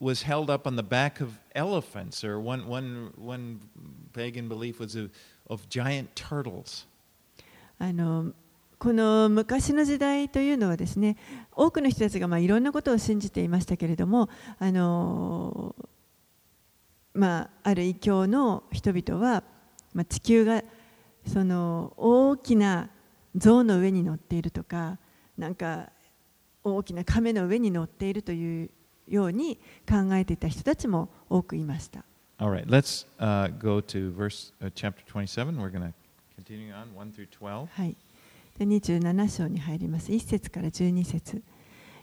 [0.00, 3.60] was held up on the back of elephants, or one, one, one
[4.12, 5.10] pagan belief was of,
[5.48, 6.86] of giant turtles.
[7.78, 8.32] あの
[8.78, 11.16] この昔の時代というのはですね
[11.52, 14.28] 多くの人たちがまあいろんなことを信じていましたけれども
[14.58, 15.74] あの、
[17.14, 19.42] まあ、ある異教の人々は、
[19.92, 20.62] まあ、地球が
[21.26, 22.88] その大きな
[23.36, 24.98] 象の上に乗っているとか
[25.36, 25.90] なんか
[26.64, 28.70] 大きな亀の上に乗っているという
[29.08, 29.56] ように
[29.88, 32.04] 考えていた人たちも多くいました。
[32.38, 35.56] All right, let's uh, go to verse uh, chapter 27.
[35.56, 35.92] We're going to
[36.34, 37.66] continue on 1 through 12.
[37.66, 37.96] はい、
[38.58, 40.10] で27章に入ります。
[40.10, 41.42] 1節から12節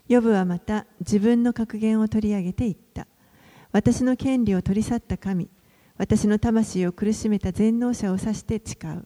[0.08, 3.08] ヨブはまた自分の格言を取り上げていった。
[3.72, 5.50] 私の権利を取り去った神、
[5.98, 9.06] 私の魂を苦しめた全能者を指して誓う。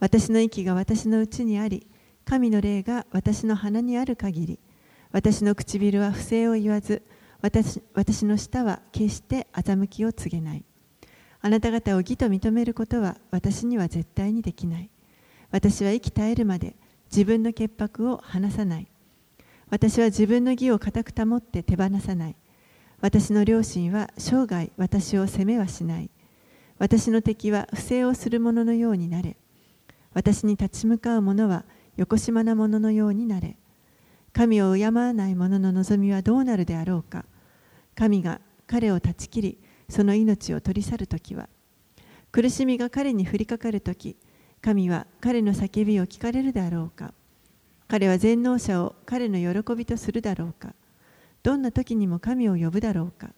[0.00, 1.86] 私の息が私のうちにあり、
[2.24, 4.58] 神の霊が私の鼻にある限り、
[5.10, 7.02] 私の唇は不正を言わず、
[7.42, 10.64] 私私の舌は決して欺きを告げない。
[11.40, 14.90] あなた方を義と認めることは私には絶対にできない。
[15.50, 16.76] 私は生き絶えるまで
[17.10, 18.86] 自分の潔白を離さない。
[19.68, 22.36] 私は自分の義を固く保って手放さない。
[23.02, 26.10] 私の両親は生涯私を責めはしない。
[26.78, 29.36] 私の敵は不正をする者のようになれ。
[30.14, 31.64] 私に立ち向かう者は
[31.96, 33.56] 横島な者のようになれ。
[34.32, 37.24] 神を敬わない者の望みはどうなるであろうか。
[37.96, 41.48] 神が彼を断ち切り、その命を取り去るときは、
[42.30, 44.16] 苦しみが彼に降りかかるとき、
[44.60, 47.12] 神は彼の叫びを聞かれるであろうか。
[47.88, 50.72] 彼は全能者を彼の喜びとするだろうか。
[51.42, 53.30] どんな時にも神を呼ぶだろうか。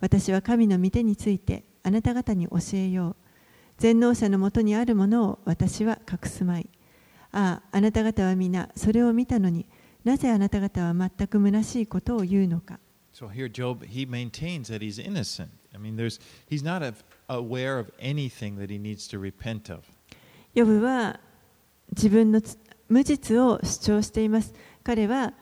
[0.00, 3.16] 私は神の御手についてあなた方に教えよう。
[3.78, 6.68] 全能者のもとにあるものを私は隠すまい。
[7.32, 9.66] ああ、あなた方は皆それを見たのに
[10.04, 12.78] なぜあなた方は全く虚しいことを言うのか。
[13.14, 15.48] So here, Job, he maintains that he's innocent.
[15.74, 16.82] I mean, there's, he's not
[17.28, 19.82] aware of anything that he needs to repent of.
[20.54, 21.20] ヨブは
[21.92, 24.54] 自分のつ無実を主張しています。
[24.82, 25.34] 彼は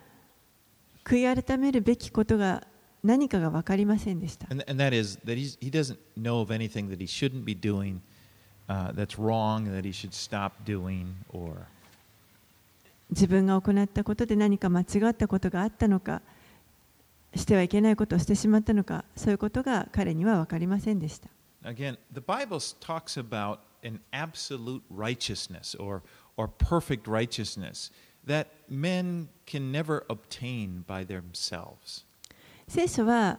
[1.07, 2.66] 悔い改めるべきことが
[3.04, 4.48] 何かが分かりませんでした。
[13.11, 16.22] 自分が行ったことで何か間違ったことがあったのか、
[17.36, 21.28] してはいけないことをしてしまったのか、そういうことが彼には分かりませんでした。
[28.26, 32.04] That men can never obtain by themselves.
[32.68, 33.38] 聖書は、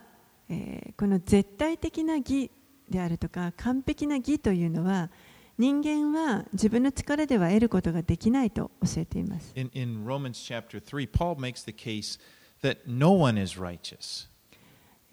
[0.50, 2.50] えーこの絶対的な義
[2.90, 5.10] であるとか完璧な義というのは
[5.58, 9.52] 人間は自分の力では得ることができないと教えています。
[9.56, 12.20] In, in Romans chapter 3, Paul makes the case
[12.62, 14.30] that no one is righteous.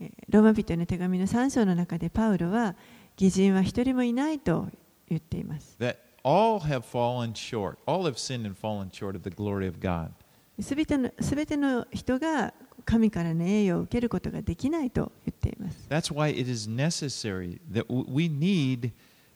[0.00, 2.76] えーローマ人への手紙の3章の中でパウロは
[3.18, 4.68] 義人は一人もいないと
[5.08, 5.76] 言っています。
[5.80, 7.77] that all have fallen short.
[7.87, 10.11] All have sinned and fallen short of the glory of God.
[10.59, 12.53] すべてのすべての人が
[12.85, 15.87] 神からの栄誉を受けることができないと言っています。
[15.89, 18.91] That's why it is necessary that w- we need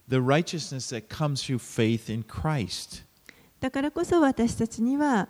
[0.09, 3.05] the righteousness that comes through faith in Christ.
[3.59, 5.29] だからこそ私たちには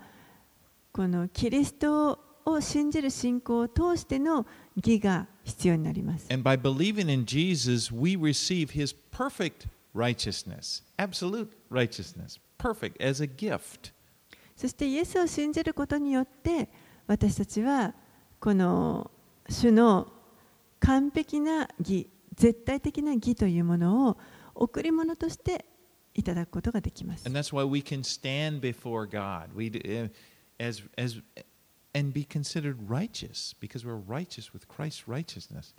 [0.91, 4.45] このキリストを信じる信仰を通しての
[4.76, 6.28] 義が必要になります。
[6.32, 9.68] And by believing in Jesus, we receive his perfect
[9.99, 13.92] righteousness, absolute righteousness, perfect as a gift.
[14.57, 16.68] そしてイエスを信じることによって
[17.07, 17.94] 私たちは
[18.40, 19.11] この
[19.49, 20.12] 主の
[20.80, 24.18] 完璧な義絶対的な義というものを
[24.55, 25.64] 贈り物として
[26.14, 27.38] いただくことができます And。
[27.38, 30.11] that's why we can stand before God we, uh,
[30.61, 31.20] as, as,
[31.94, 35.74] and be considered righteous because we're righteous with Christ's righteousness.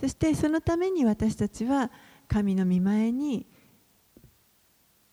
[0.00, 1.90] そしてそのために私たちは
[2.28, 3.46] 神の御前に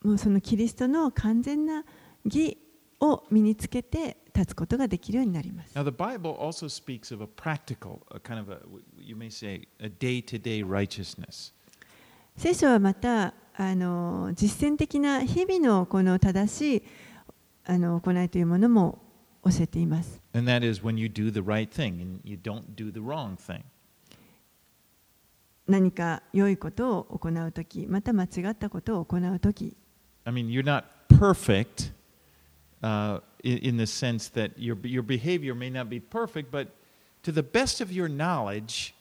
[0.02, 1.84] もうそのキリストの完全な
[2.24, 2.58] 義
[3.00, 5.76] を身につけて立つことができるようになります。
[5.76, 8.60] Now, the Bible also speaks of a practical, a kind of a,
[8.98, 11.52] you may say, a day to day righteousness.
[12.36, 16.82] 聖書はまたあの実践的な日々のこの正しい
[17.64, 19.02] あの行いというものも
[19.44, 20.20] 教えています。
[20.34, 23.62] And that is when you do the right thing and you don't do the wrong thing.
[25.66, 29.76] 何か良いことを行うとき、また間違ったことを行うとき、
[30.24, 31.92] I mean, you're not perfect
[32.82, 36.68] uh, in, the sense that your, your behavior may not be perfect, but
[37.22, 38.94] to the best of your knowledge,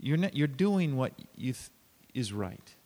[0.00, 1.70] you're, not, you're doing what you th-
[2.14, 2.76] is right.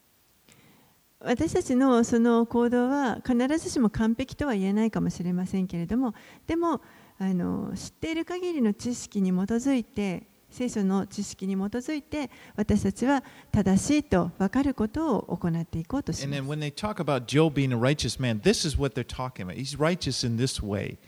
[1.18, 6.14] 私たちのその行動は必ずしも完璧とは言えないかもしれませんけれども、
[6.46, 6.82] でも
[7.18, 13.22] あの知っている限りの知識に基づいて、聖書の知識に基づいて、私たちは
[13.52, 16.50] 正しいと分かることを行っていこうとし And ま then す。
[16.50, 19.56] when they talk about Job being a righteous man, this is what they're talking about.
[19.56, 20.98] He's righteous in this way.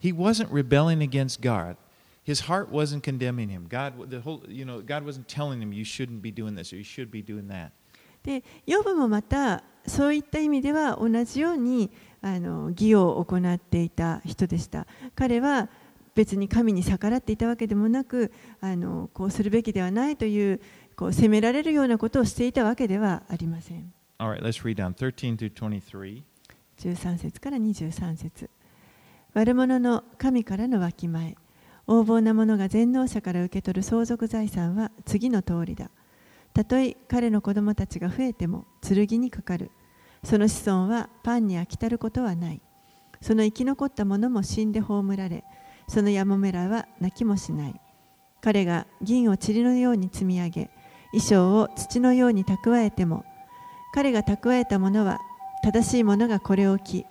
[0.00, 1.76] He wasn't rebelling against God.
[2.26, 3.66] His heart wasn't condemning him.
[3.68, 6.76] God, the whole, you know, God wasn't telling him you shouldn't be doing this or
[6.76, 7.72] you should be doing that.
[8.22, 11.90] で、ヨブもまたそういった意味では同じように
[12.22, 14.86] あの義を行っていた人でした。
[15.14, 15.68] 彼は
[16.14, 20.60] 別に神に逆らっていたわけでもなく、あのこうするべきではないという
[20.96, 23.92] こう責められるようなことをしていたわけではありません。
[24.18, 26.22] Right, let's read down 13 through 23.
[26.78, 28.48] 13節から23節
[29.32, 31.36] 悪者の神からのわきまえ。
[31.86, 35.90] 横暴な者が全能者から受け取る相続財産は次の通りだ。
[36.54, 39.70] たとえ彼の子供たちが増えても剣にかかる。
[40.22, 42.60] その子孫はパンに飽きたることはない。
[43.20, 45.44] その生き残った者も死んで葬られ
[45.88, 47.80] そのやもめらは泣きもしない。
[48.40, 50.70] 彼が銀を塵のように積み上げ
[51.12, 53.24] 衣装を土のように蓄えても
[53.94, 55.18] 彼が蓄えたものは
[55.62, 57.06] 正しい者がこれを着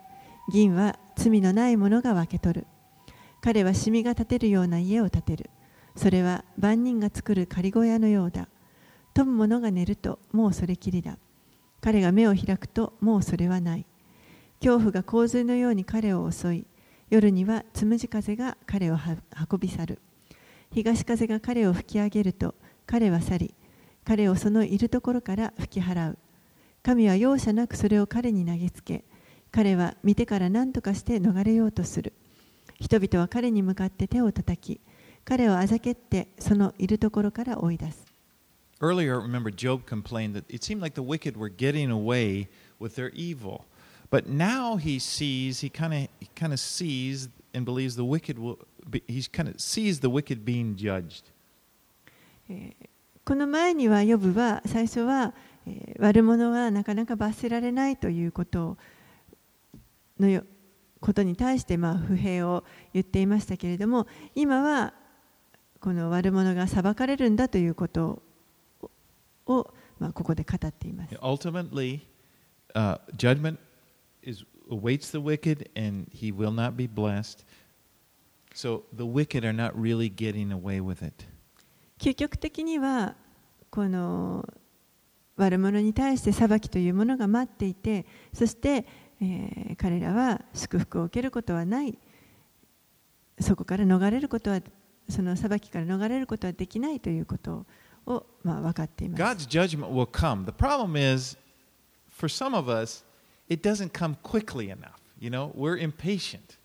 [0.52, 2.68] 銀は罪のない者が分け取る。
[3.42, 5.50] 彼はシミが建てるような家を建てる。
[5.96, 8.48] それは万人が作る仮小屋のようだ。
[9.14, 11.18] 富む者が寝るともうそれきりだ。
[11.82, 13.86] 彼が目を開くともうそれはない。
[14.60, 16.66] 恐怖が洪水のように彼を襲い
[17.14, 19.16] 夜にはつむじ風が彼をは
[19.52, 20.00] 運び去る。
[20.72, 22.56] 東風が彼を吹き上げると
[22.88, 23.54] 彼は去り
[24.04, 26.18] 彼をそのいるところから吹き払う。
[26.82, 29.04] 神は容赦なくそれを彼に投げつけ
[29.52, 32.14] 彼は見てから何とかして逃れようとする。
[32.80, 34.82] 人々は彼に向かって手を叩き
[35.24, 38.04] 彼をあざけってそのいるところから追い出す。
[38.82, 42.48] Earlier, remember, Job complained that it seemed like the wicked were getting away
[42.80, 43.66] with their evil.
[44.14, 48.38] But now he sees, he kind of he kind of sees and believes the wicked
[48.38, 51.32] will be, he kind of sees the wicked being judged.
[53.26, 55.34] この前にはヨブは最初は、
[55.66, 58.78] えー悪者はなかなか罰せられないということ
[60.20, 60.44] のよ
[61.00, 64.06] ことに対してまあ不平を言っていましたけれども
[64.36, 64.94] 今は
[65.80, 68.22] この悪者が裁かれるんだということ
[69.48, 71.16] を、まあ、ここで語っています。
[71.16, 72.02] Ultimately,
[72.76, 73.58] uh, judgment
[74.24, 77.44] is awaits the wicked, and he will not be blessed.
[78.54, 81.26] So the wicked are not really getting away with it.
[82.00, 83.16] 究極的には
[83.70, 84.46] この
[85.38, 88.86] 悪者に対して裁きというものが待っていてそして、
[89.22, 91.98] えー彼らは祝福を受けることはない
[93.40, 94.62] そこから逃れることは
[95.10, 97.66] その裁きから逃れることはできないということ
[98.06, 99.24] を、まあ、分かっています。
[99.24, 100.46] God's judgment will come.
[100.46, 101.38] The problem is,
[102.10, 103.04] for some of us,
[103.50, 105.00] it doesn't come quickly enough.
[105.20, 106.58] You know, we're impatient.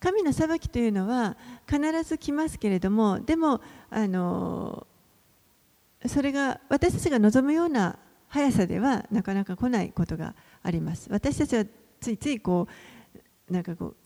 [0.00, 1.34] 神の裁きというのは
[1.66, 4.86] 必ず来ますけれどもでもあの
[6.04, 11.64] それが私たちが望むような速さではなかなか来ないことがあります私たちは
[12.00, 12.68] ついついこ
[13.48, 13.96] うなんかこう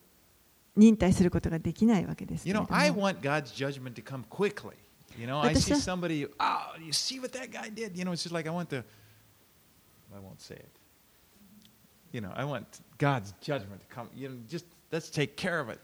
[0.77, 4.75] 忍耐することができないわけですけ You れ know, ど I も want God's judgment to come quickly.
[5.19, 7.97] You know, I see somebody, oh, you see what that guy did?
[7.99, 8.85] You know, it's just like I want to,
[10.15, 10.78] I won't say it.
[12.13, 12.65] You know, I want
[12.99, 14.09] God's judgment to come.
[14.15, 15.79] You know, just let's take care of it.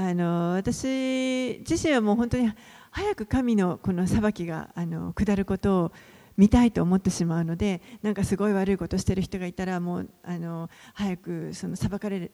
[0.00, 2.52] あの私自身はもう本当に
[2.92, 5.92] 早く神のこの裁きがあの下ることを
[6.36, 12.30] 見たいと思ってしまうのでなんかすごい悪いことをしている人がいたらもうあの早くその裁かれ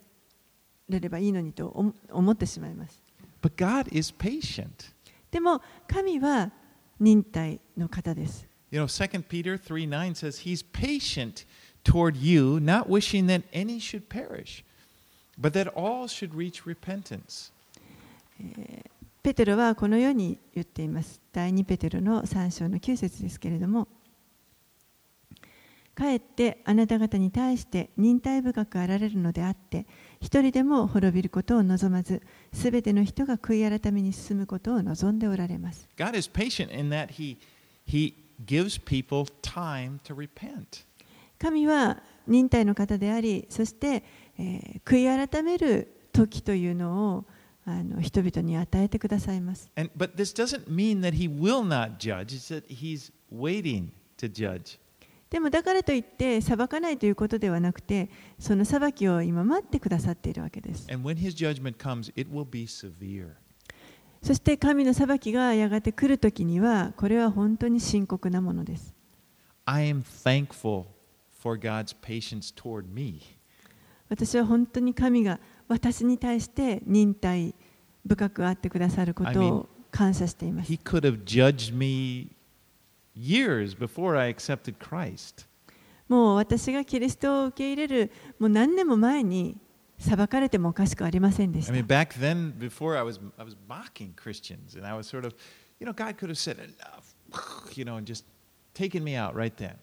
[0.90, 3.00] ればいいのにと思思ってしまいます
[3.40, 4.92] But God is patient.
[5.30, 6.52] でも神は
[7.00, 11.46] 忍耐の方です You know, 2 Peter 3 9 says, He's patient
[11.84, 14.64] toward you, not wishing that any should perish,
[15.38, 17.52] but that all should reach repentance.
[19.22, 23.88] ペテロはこのように言っています第2ペテロの3章の9節ですけれども
[25.94, 29.86] かえってあなた方に対して忍耐深くあられるのであって
[30.20, 32.22] 一人でも滅びることを望まず、
[32.52, 35.86] すべての人が悔い改めに進むことを望んでおられます。
[35.98, 37.36] God is patient in that He,
[37.86, 38.14] he
[38.46, 40.84] gives people time to repent.
[41.44, 44.02] 神は忍耐の方であり、そして、
[44.38, 47.24] えー悔い改める時というのを
[47.66, 49.70] あの人々に与えてくださいます。
[49.76, 54.78] And, but this doesn't mean that He will not judge, it's that He's waiting to judge.
[55.28, 60.86] でもだからといって裁かないということではなくて、その裁きを今待ってくださっているわけです。
[60.90, 63.32] And when His judgment comes, it will be severe.
[64.22, 68.94] そして神の裁きがやがて来るときには、これは本当に深刻なものです。
[69.66, 70.93] I am thankful
[74.08, 75.38] 私は本当に神が
[75.68, 77.54] 私に対して忍耐
[78.06, 80.72] 深くあってくださることを感謝しています。
[86.08, 89.56] もう私がキリストを受け入れるもう何年も前に
[89.98, 91.72] 裁かれてもおかしくありませんでした。
[95.80, 97.16] You know, God could have said enough,
[97.76, 98.24] you know, and just
[98.74, 99.74] taken me out right then.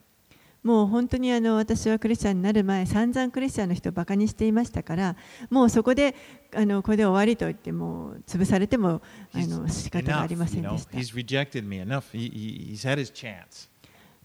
[0.62, 5.16] もう本当にあの私はクリスチャンになる前、散々クリスチャンの人をバカにしていましたから、
[5.50, 6.14] もうそこで
[6.54, 9.02] あのこれで終わりと言って、もう潰されても
[9.32, 10.96] あの仕方がありません.でした。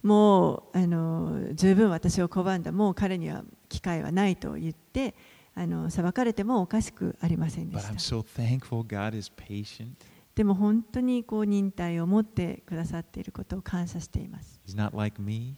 [0.04, 5.16] もうあの十分私を拒んだ、もう彼には機会はないと言って、
[5.56, 7.94] あの裁かれてもおかしくありませんでした。
[7.94, 8.24] so.
[10.36, 14.62] でも本当にこう忍耐を持ってくださっていることを感謝しています。
[14.68, 15.56] He's not like me.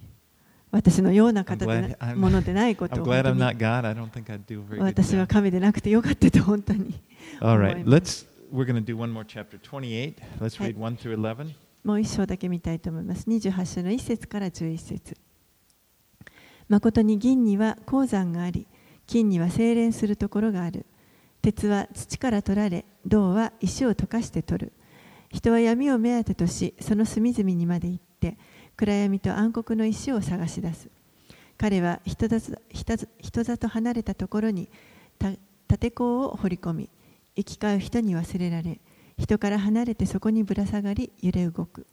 [0.72, 6.94] 私のような方でものでないことを私は.神でなくてよかったと本当に
[7.42, 8.30] All right, 思います let's.
[8.52, 10.16] We're going to do one more chapter, 28.
[10.40, 10.74] Let's Hi.
[10.74, 11.54] read 1 through 11.
[11.84, 13.28] もう一章だけ見たいと思います。
[13.30, 15.16] 28章の1節から11節
[16.68, 18.68] 誠に銀には鉱山があり、
[19.08, 20.86] 金には精錬するところがある。
[21.42, 24.74] 鉄は土から取られ、銅は石を溶かして取る。
[25.32, 28.38] 人は闇を目当てとし、その隅々にまで行って、
[28.80, 30.90] 暗闇と暗黒の石を探し出す。
[31.58, 34.70] 彼は人里人里離れたところに
[35.20, 35.38] 立
[35.78, 36.90] て坑を掘り込み、
[37.36, 38.80] 行き交う人に忘れられ、
[39.18, 41.88] 人から離れてそこにぶら下がり揺れ動く。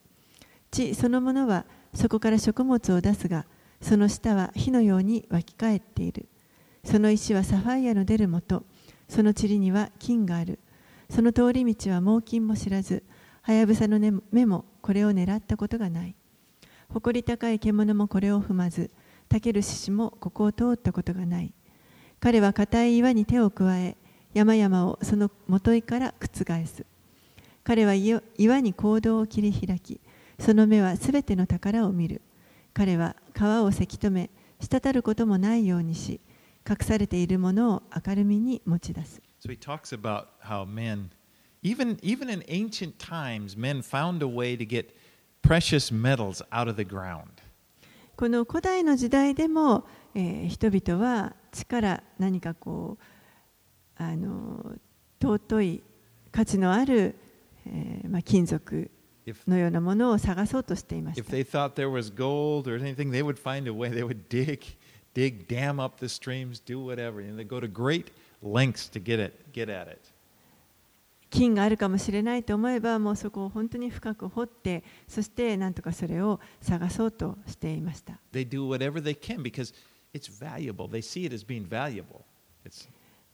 [0.70, 3.46] 地そのものはそこから食物を出すが、
[3.80, 6.28] その下は火のように湧き返っている。
[6.84, 8.62] その石はサファイアの出るもと、
[9.08, 10.60] その塵には金がある。
[11.10, 13.02] その通り道は猛金も知らず、
[13.42, 13.98] はやぶさの
[14.30, 16.14] 目もこれを狙ったことがない。
[16.88, 18.90] 誇り高い獣もこれを踏まず、
[19.28, 21.52] たける獅子もここを通ったことがない。
[22.20, 23.96] 彼は硬い岩に手を加え、
[24.34, 26.84] 山々をその元いから覆す。
[27.64, 30.00] 彼は岩岩に行動を切り開き、
[30.38, 32.22] その目はすべての宝を見る。
[32.72, 34.30] 彼は川をせき止め、
[34.60, 36.20] 滴ることもないようにし、
[36.68, 39.22] 隠されているものを明るみに持ち出す。
[39.40, 41.10] So he talks about how men,
[41.62, 44.94] even, even in ancient times, men found a way to get
[45.46, 47.24] precious metals out of the ground.
[48.16, 54.74] この古代の時代でも、えー人々は地から何かこうあの
[55.20, 55.82] 尊い
[56.30, 57.14] 価値のある、
[57.66, 58.90] えーまあ、金属
[59.26, 61.32] If, のようなものを探そうとしていまし if た。
[61.32, 63.90] they thought there was gold or anything, they would find a way.
[63.90, 64.60] They would dig,
[65.14, 67.20] dig, dam up the streams, do whatever.
[67.20, 70.12] And they go to great lengths to get it, get at it.
[71.30, 78.18] 金があるかもしれないと思えば、もうそこを本当に深く掘って、そして何とかそれを探そうとしていました。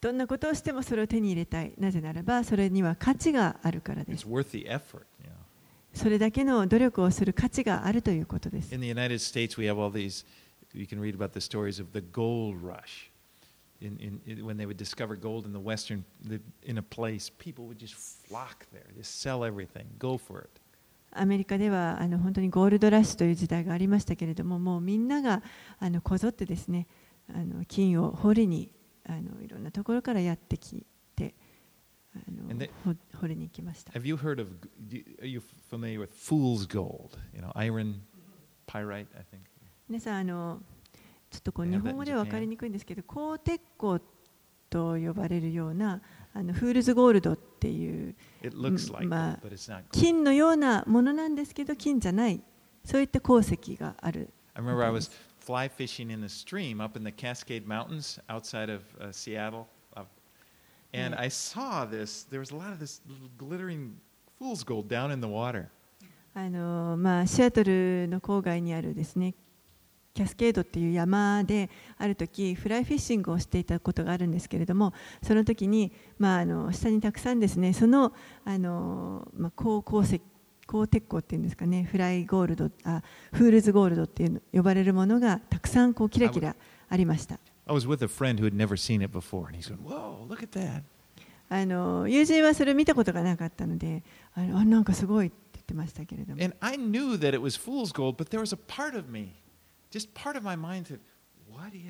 [0.00, 1.72] どんなことをしてもそれを手に入れたい。
[1.78, 4.26] なぜならば、それには価値があるからです。
[5.94, 8.72] それだけの努力をする価値があるということです。
[13.84, 17.66] In, in, in- when they would discover gold in the western, the, in a place, people
[17.66, 17.94] would just
[18.28, 20.60] flock there, just sell everything, go for it.
[21.14, 25.42] アメリカではあの本当にゴールドラッシュという時代がありましたけれどももうみんなが
[25.78, 26.86] あのこぞってですね
[27.28, 28.72] あの金を掘りに
[29.06, 31.34] あのいろんなところからやってきて
[32.16, 34.48] あの they- ほ掘りに行きました Have you heard of?
[35.20, 37.18] Are you familiar with fool's gold?
[37.34, 37.96] You know, iron
[38.66, 39.40] pyrite, I think.
[39.90, 40.62] 皆さんあの
[41.32, 44.00] ちょっとこう日本語では.分かりにくいんですけど鋼鉄鋼
[44.70, 46.00] と呼ばれるような
[46.34, 49.40] あのフールズゴールドっていう Mm, not.
[49.40, 49.84] gold.
[49.92, 52.40] 金のようなものなんですけど金じゃない
[52.84, 55.10] そういった鉱石がある I remember I was
[55.40, 59.66] fly fishing in the stream up in the Cascade Mountains outside of uh, Seattle,
[59.96, 60.04] uh,
[60.92, 61.14] and.
[61.18, 62.24] I saw this.
[62.28, 63.96] There was a lot of this little glittering
[64.38, 65.68] fool's gold down in the water.
[66.34, 69.34] あのまあ、シアトルの郊外にあるですね
[70.14, 74.92] キャスケードっていう山である時フライフィッシングをしていたことがあるんですけれども
[75.22, 78.12] その時に、まあ、あの下にたくさんですねその
[78.44, 80.22] あの、まあ、高鉱石
[80.66, 83.02] 高鉄鋼っていうんですかねフライゴールドあ
[83.32, 86.56] フールズゴールドっていう呼ばれるものがたくさんこうキラキラ
[86.88, 87.38] ありました。
[87.66, 90.42] I was with a friend who had never seen it before, and he said, "Whoa, look
[90.42, 90.82] at that!"
[91.48, 94.02] あの友人はそれを見たことがなかったので
[94.34, 99.34] あのあなんかすごいって言ってましたけれども And I knew that it was fool's gold, but there was a part of me,
[99.92, 100.98] just part of my mind said,
[101.48, 101.84] "What if?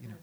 [0.00, 0.14] You know,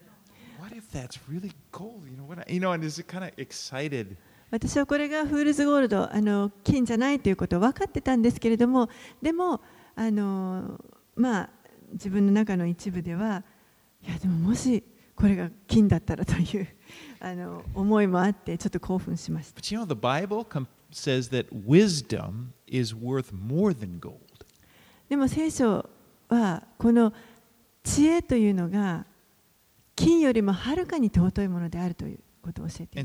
[0.57, 2.05] what if that's really gold?
[2.09, 2.39] You know what?
[2.39, 4.15] I, you know, and is it kind of excited?"
[4.51, 8.89] 私はこれがフールズゴールドあの金じゃないということを分かってたんですけれども
[9.21, 9.61] でも
[9.95, 10.77] あの
[11.15, 11.49] まあ
[11.93, 13.43] 自分の中の一部では
[14.05, 14.83] いやでももし
[15.15, 16.67] これが金だったらという
[17.21, 20.45] あの思いもあってちょっと興奮しました But you know, the Bible
[20.91, 24.19] says that wisdom is worth more than gold.
[25.07, 25.89] でも聖書
[26.35, 27.13] はこの
[27.83, 29.05] 知恵というのが
[29.95, 32.99] 金よりもはるかに尊いものであるということを教えて。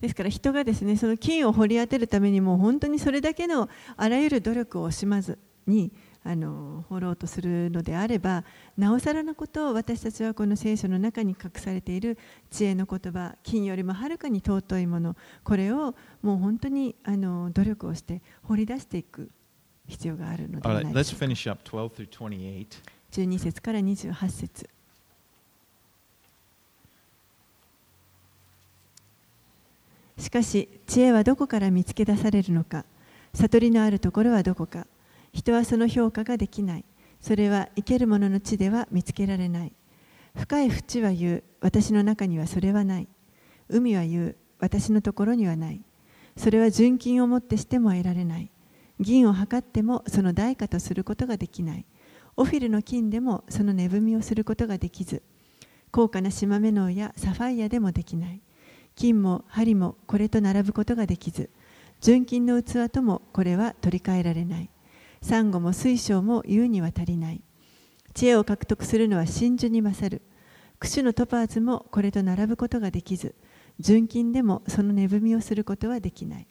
[0.00, 5.92] ですから人がですねその金を掘り当てるためにも本当にそれだけのあらゆる努力を惜しまずに。
[6.24, 8.44] あの掘ろうとするのであれば
[8.76, 12.18] なおさらのことを私たちはこの聖書の中に隠されている
[12.50, 19.30] 知恵の言葉金よりもはるかに尊いものこれをもう本当にあの努力をして掘り出していく
[19.86, 21.26] 必要があるのではないでしょうか。
[21.26, 22.66] finish up 12 through 28.
[23.10, 24.68] 12節から28節。
[30.18, 32.84] しかし知恵はどこから見つけ出されるのか。
[33.34, 34.86] 悟りのあるところはどこか
[35.32, 36.84] 人はその評価ができない。
[37.20, 39.72] それは生ける者の地では見つけられない。
[40.36, 41.44] 深い淵は言う。
[41.60, 43.08] 私の中にはそれはない。
[43.68, 44.36] 海は言う。
[44.60, 45.82] 私のところにはない。
[46.36, 48.50] それは純金をもってしても得られない。
[49.00, 51.86] 銀を測ってもその代価とすることができない。
[52.36, 55.22] オフィルの金でもその値踏みをすることができず。
[55.90, 58.40] 高価な島目のやサファイアでもできない。
[58.94, 61.50] 金も針もこれと並ぶことができず。
[62.00, 64.70] 純金の器ともこれは取り替えられない。
[65.22, 67.42] サンゴも水晶も言うには足りない。
[68.14, 70.22] 知恵を獲得するのは真珠に勝る。
[70.80, 73.34] 櫛のトパーズもこれと並ぶことができず。
[73.80, 76.46] 純金でもその値踏みをすることはできない。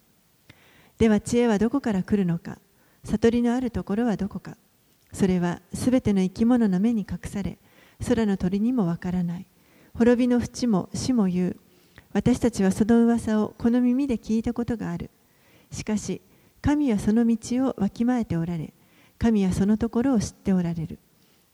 [0.98, 2.60] では知恵はどこから来るのか。
[3.04, 4.58] 悟りのあるところはどこか。
[5.14, 7.58] それはすべての生き物の目に隠され。
[8.08, 9.48] 空の鳥にもわからない。
[9.94, 11.58] 滅びの淵も死も言う。
[12.14, 15.10] 私たちはその噂をこの耳で聞いたことがある。
[15.72, 16.22] しかし
[16.68, 18.74] 神はその道をわきまえておられ
[19.18, 21.00] 神はそのところを知っておられる。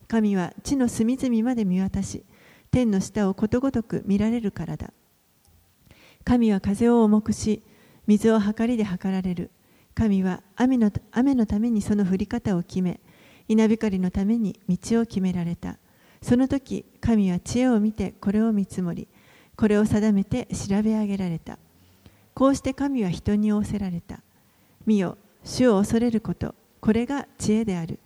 [0.07, 2.23] 神は地の隅々まで見渡し
[2.71, 4.91] 天の下をことごとく見られるからだ。
[6.25, 7.61] 神は風を重くし
[8.07, 9.51] 水を計りで測られる。
[9.93, 12.99] 神は雨の雨のためにその降り方を決め
[13.47, 15.77] 稲光のために道を決められた。
[16.23, 19.07] その時神は知恵を見てこれを見積もり
[19.57, 21.59] これを定めて調べ上げられた。
[22.33, 24.19] こうして神は人に仰せられた。
[24.85, 27.99] 見よ、主を恐れること、これが知恵である。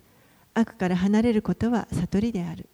[0.54, 2.68] 悪から離れることは悟りである。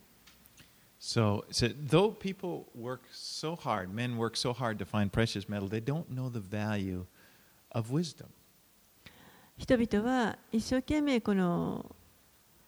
[9.56, 11.94] 人々は一生懸命この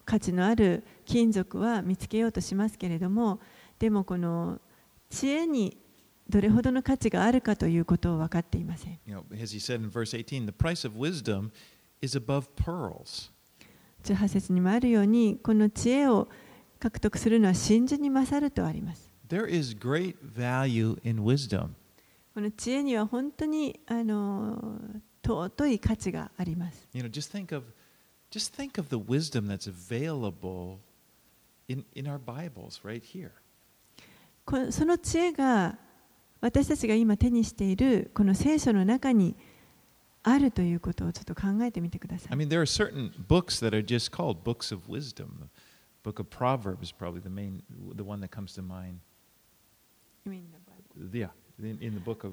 [0.04, 3.40] 価値のある金属は見つけようとしますけれども、
[3.78, 4.60] でもこの
[5.10, 5.76] 知恵に
[6.28, 8.98] どれほどの価値があるかということを分かっていません。
[14.04, 16.28] 18節にもあるように、この知恵を
[16.78, 19.10] 獲得するのは真珠に勝るとあります。
[19.28, 19.36] こ
[22.40, 24.80] の知恵には本当にあの
[25.24, 26.88] 尊い価値があります。
[28.28, 30.78] Just think of the wisdom that's available
[31.68, 33.30] in, in our Bibles right here.
[34.70, 35.78] その知恵が
[36.40, 39.36] 私たちが今手にしているこの聖書の中に
[40.22, 42.40] あるということをちょっと考えてみてくださ I い。
[42.40, 45.28] mean, there are certain books that are just called books of wisdom.
[45.38, 45.48] The
[46.02, 47.62] book of Proverbs is probably the main,
[47.96, 48.98] the one that comes to mind.
[51.12, 51.28] Yeah,
[51.60, 52.32] in, in the book of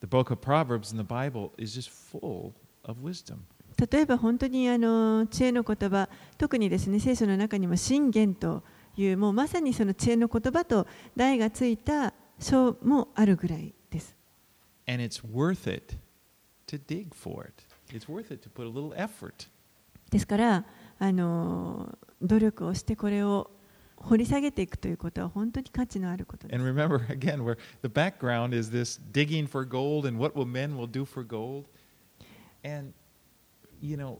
[0.00, 2.52] the book of Proverbs in the Bible is just full
[2.84, 3.38] of wisdom.
[3.90, 8.62] 例えば本当にあの知恵の言葉、特にですね聖書の中にも信玄と
[8.96, 10.86] いうもうまさにその知恵の言葉と
[11.16, 14.15] 題がついた書もあるぐらいです。
[14.87, 15.97] And it's worth it
[16.67, 17.63] to dig for it.
[17.95, 19.47] It's worth it to put a little effort.
[20.11, 20.65] ですから
[20.99, 23.51] あの努力をしてこれを
[23.97, 26.61] 掘り下げていくということは本当に価値のあることです。
[26.61, 30.75] And remember, again, where the background is this digging for gold and what will men
[30.77, 31.65] will do for gold.
[32.63, 32.93] And,
[33.81, 34.19] you know,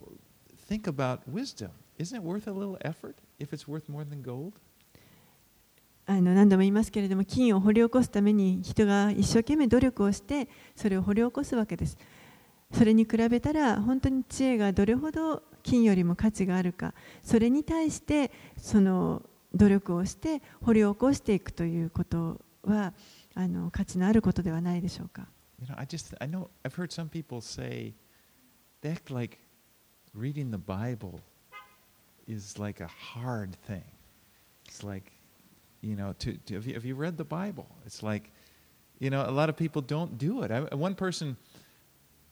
[0.68, 1.72] think about wisdom.
[1.98, 4.54] Isn't it worth a little effort if it's worth more than gold?
[6.11, 11.97] あの何度も言いますけれども金を掘り起こすために人が一生懸命努力をしてそれを掘り起こすわけです。
[12.73, 16.95] それに比べたら本当に知恵がどれほど金よりも価値があるか。
[17.23, 19.23] それに対してその
[19.55, 22.93] 努力をして掘り起こしていくということは
[23.37, 25.29] あの価値のあることではないでしょうか。
[25.61, 27.95] You know, I just, I know, I've heard some people say,
[28.83, 29.39] they act like
[30.13, 31.21] reading the Bible
[32.27, 33.85] is like a hard thing.
[34.67, 35.13] It's like,
[35.82, 37.68] you know, to, to have, you, have you read the Bible?
[37.86, 38.32] It's like,
[39.00, 40.52] you know, a lot of people don't do it.
[40.52, 41.38] I, one person,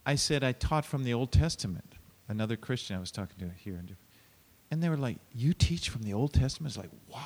[0.05, 1.95] I said I taught from the Old Testament.
[2.29, 3.81] Another Christian I was talking to here,
[4.71, 7.19] and they were like, "You teach from the Old Testament?" It's like, wow.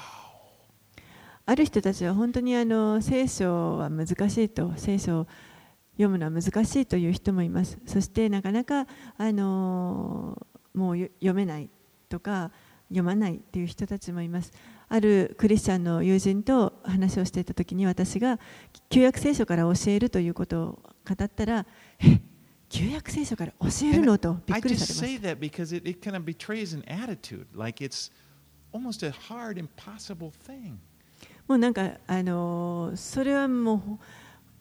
[1.45, 5.27] ある人たちは本当にあの聖書は難しいと聖書を
[5.93, 8.85] 読むのは難しいという人もいますそしてなかなか
[9.17, 11.69] あのもうよ読めない
[12.09, 12.51] とか
[12.89, 14.51] 読まないっていう人たちもいます
[14.94, 18.38] あるクリスチャンの友人と話をしていたときに私が
[18.90, 20.66] 旧約聖書から教えるということを
[21.08, 21.64] 語ったら、
[22.68, 24.18] 旧約聖書から教えるの？
[24.18, 25.06] とびっくりした。
[25.06, 25.24] I just
[31.48, 33.98] もうなんか、あの、それはもう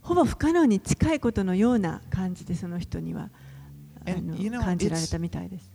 [0.01, 3.29] ほ,ぼ不可能に近いことのような感じでその人には
[4.05, 5.69] あの感じられたみたいです。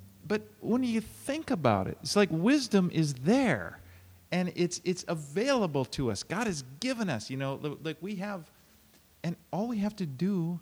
[4.37, 6.23] And it's it's available to us.
[6.23, 8.51] God has given us, you know, like we have,
[9.25, 10.61] and all we have to do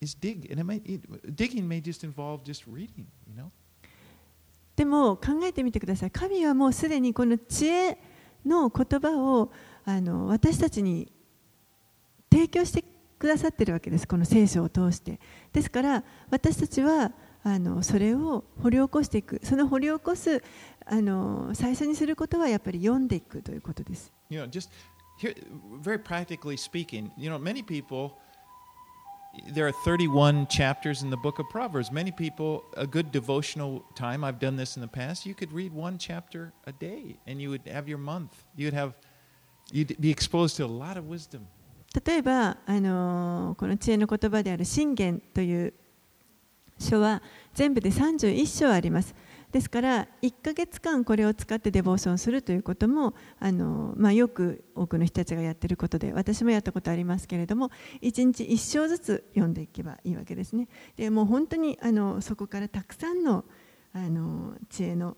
[0.00, 0.50] is dig.
[0.50, 3.50] And it may it, digging may just involve just reading, you know.
[4.76, 6.10] でも考えてみてください。
[6.10, 7.98] 神はもうすでにこの知恵
[8.44, 9.52] の言葉を
[9.84, 11.12] あの私たちに
[12.32, 12.82] 提供して
[13.18, 14.08] くださっているわけです。
[14.08, 15.20] この聖書を通して。
[15.52, 17.12] ですから私たちは
[17.44, 19.40] あのそれを掘り起こしていく。
[19.44, 20.42] その掘り起こす
[20.86, 24.12] あの最初にすることはやっぱり読んでいくということです。
[24.28, 24.70] You know, just
[25.18, 25.34] here,
[25.80, 28.18] very practically speaking, you know, many people,
[29.52, 31.90] there are 31 chapters in the book of Proverbs.
[31.90, 35.72] Many people, a good devotional time, I've done this in the past, you could read
[35.72, 38.44] one chapter a day and you would have your month.
[38.56, 38.94] You'd have,
[39.72, 41.46] you'd be exposed to a lot of wisdom.
[42.06, 45.74] 例えば、あのこの知恵の言葉である信玄という
[46.80, 47.22] 書は
[47.54, 49.14] 全部で31章あります。
[49.54, 57.70] ですから1ヶ月間これを使ってデボーションするということもあの、まあ、よく多くの人たちがやっていることで私もやったことありますけれども
[58.02, 60.66] 1日1章ずつ読んでいけばいいわけですね。
[60.96, 63.44] でもう本当にあのそこからたくさんの
[63.92, 65.16] あの知恵の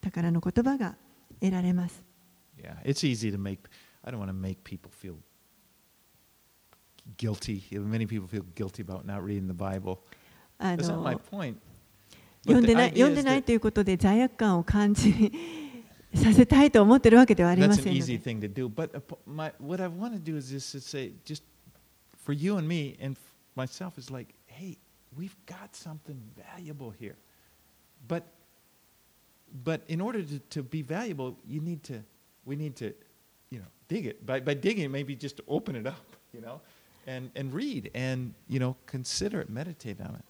[0.00, 0.96] 宝の言葉が
[1.40, 2.02] 得られます。
[2.60, 3.60] Yeah, it's easy to make,
[4.02, 5.14] I don't want to make people feel
[7.16, 7.62] guilty.
[7.70, 9.98] Many people feel guilty about not reading the Bible.
[10.58, 11.56] あ That's not my の point.
[12.45, 15.31] 読 But ん the でない idea 読んで is ない that ということで罪悪感を感じ
[16.15, 18.67] させたいと思っているわけではありま That's せ an んの easy で thing to do.
[18.67, 21.43] But uh, p- my, what I want to do is just to say, just
[22.25, 23.21] for you and me and f-
[23.55, 24.77] myself, is like, hey,
[25.17, 27.15] we've got something valuable here.
[28.07, 28.23] But
[29.63, 32.03] but in order to, to be valuable, you need to
[32.45, 32.93] we need to,
[33.49, 34.25] you know, dig it.
[34.25, 36.59] By by digging, maybe just open it up, you know,
[37.07, 40.25] and and read and you know consider it, meditate on it.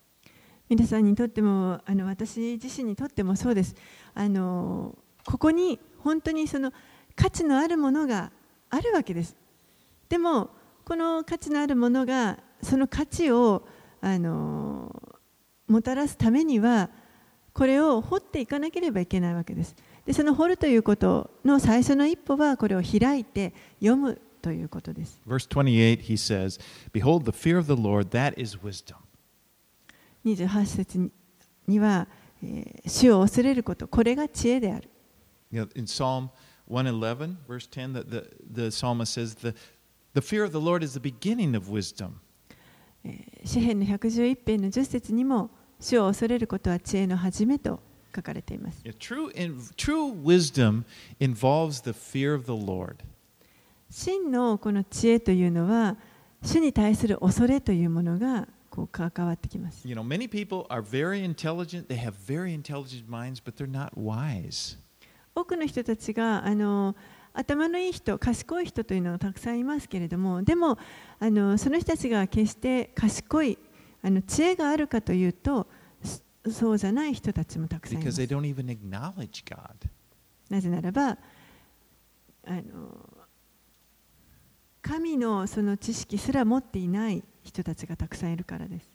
[0.68, 3.74] 皆さんにとってもあの私自身にとってもそうです。
[4.14, 6.72] あのここに本当にその
[7.14, 8.32] 価値のあるものが
[8.70, 9.36] あるわけです。
[10.08, 10.50] でも
[10.84, 13.66] この価値のあるものがその価値を
[14.00, 15.14] あの
[15.68, 16.90] もたらすためには
[17.52, 19.76] これを掘っていかなければいけないわけです。
[20.04, 25.20] でその掘るということの最初の一歩はこれを開いて読むということです。
[25.26, 26.60] Verse 28, he says,
[26.92, 29.05] Behold, the fear of the Lord, that is wisdom.
[30.27, 31.11] 28節
[31.68, 32.09] には、
[32.43, 34.91] えー、主を恐れること、これが知恵である。
[43.45, 47.81] 詩篇の111編の10節にも、主を恐れることは知恵の始めと
[48.14, 48.83] 書かれています。
[53.89, 55.97] 真のこの知恵というのは、
[56.43, 59.89] 主に対する恐れというものがこう関わってきます。
[65.35, 66.95] 多くの人たちがあの
[67.33, 70.79] 頭のいい人、賢い人というのはたくさんいますけれども、でも
[71.18, 73.59] あのその人たちが決して賢い、
[74.03, 75.66] あの知恵があるかというと、
[76.51, 78.20] そうじゃない人たちもたくさんいます。
[80.51, 81.16] なぜならば、
[82.47, 83.24] あの
[84.83, 87.24] 神のその知識すら持っていない。
[87.47, 88.90] 人たちがたくさんいるからです。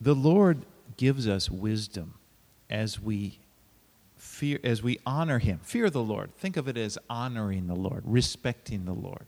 [0.00, 2.08] The Lord gives us wisdom
[2.68, 3.38] as we
[4.18, 5.58] fear as we honor him.
[5.62, 6.30] Fear the Lord.
[6.40, 9.26] Think of it as honoring the Lord, respecting the Lord.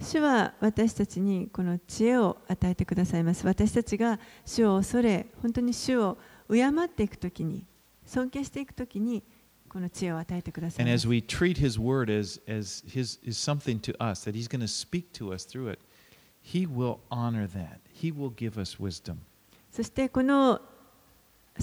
[0.00, 3.46] 主は私たちにこの知恵を与えてくださいます。
[3.46, 6.18] 私たちが主を恐れ、本当に主を
[6.50, 7.64] 敬っていくときに、
[8.04, 9.22] 尊敬していくときに、
[9.74, 10.84] この知恵を与えてください。
[19.72, 20.60] そして私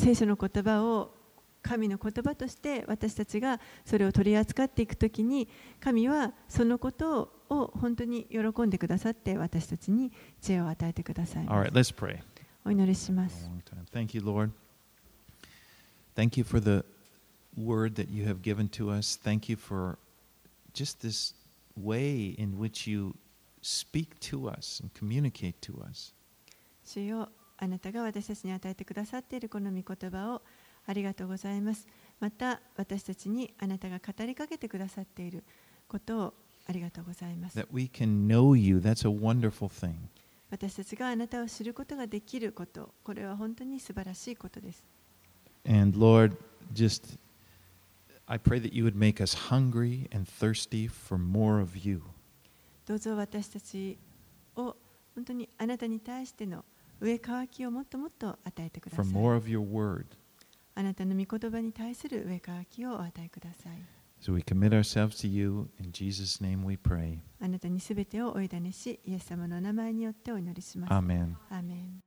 [0.09, 1.13] たちの言葉を
[1.61, 5.47] 神の言葉として私たちがそれを取り扱っていくときに
[5.79, 11.45] 神はそのことを本当に喜んでくださって私たちに知恵を与えてください。
[17.56, 19.18] word that you have given to us.
[19.22, 19.98] Thank you for
[20.72, 21.34] just this
[21.76, 23.14] way in which you
[23.62, 26.12] speak to us and communicate to us.
[26.84, 27.28] 主よ
[27.58, 30.42] あなたが私たちに与えてくださっているこの御言葉を
[30.86, 31.86] ありがとうございます。
[32.20, 35.42] また私たちにあなたが語りかけてくださっている
[35.88, 36.34] ことを
[36.68, 37.58] ありがとうございます。
[37.58, 38.78] That we can know you.
[38.78, 39.94] That's a wonderful thing.
[40.50, 44.84] 私たちがあなたを知ることができること、これは本当に素晴らしいことです。
[45.68, 46.36] And Lord,
[46.72, 47.18] just
[48.31, 52.01] I pray that you would make us hungry and thirsty for more of you.
[52.85, 53.97] どうぞ私たち
[54.55, 54.77] を
[55.13, 56.63] 本当にあなたに対しての
[57.01, 59.05] 上乾きをもっともっと与えてください。
[59.05, 63.73] あなたの御言葉に対する上乾きをお与えください。
[67.41, 70.93] あなたにすべてをお委ねし、イエス様の名前によってお祈りします。
[70.93, 71.37] アーメン。
[71.49, 72.01] アーメン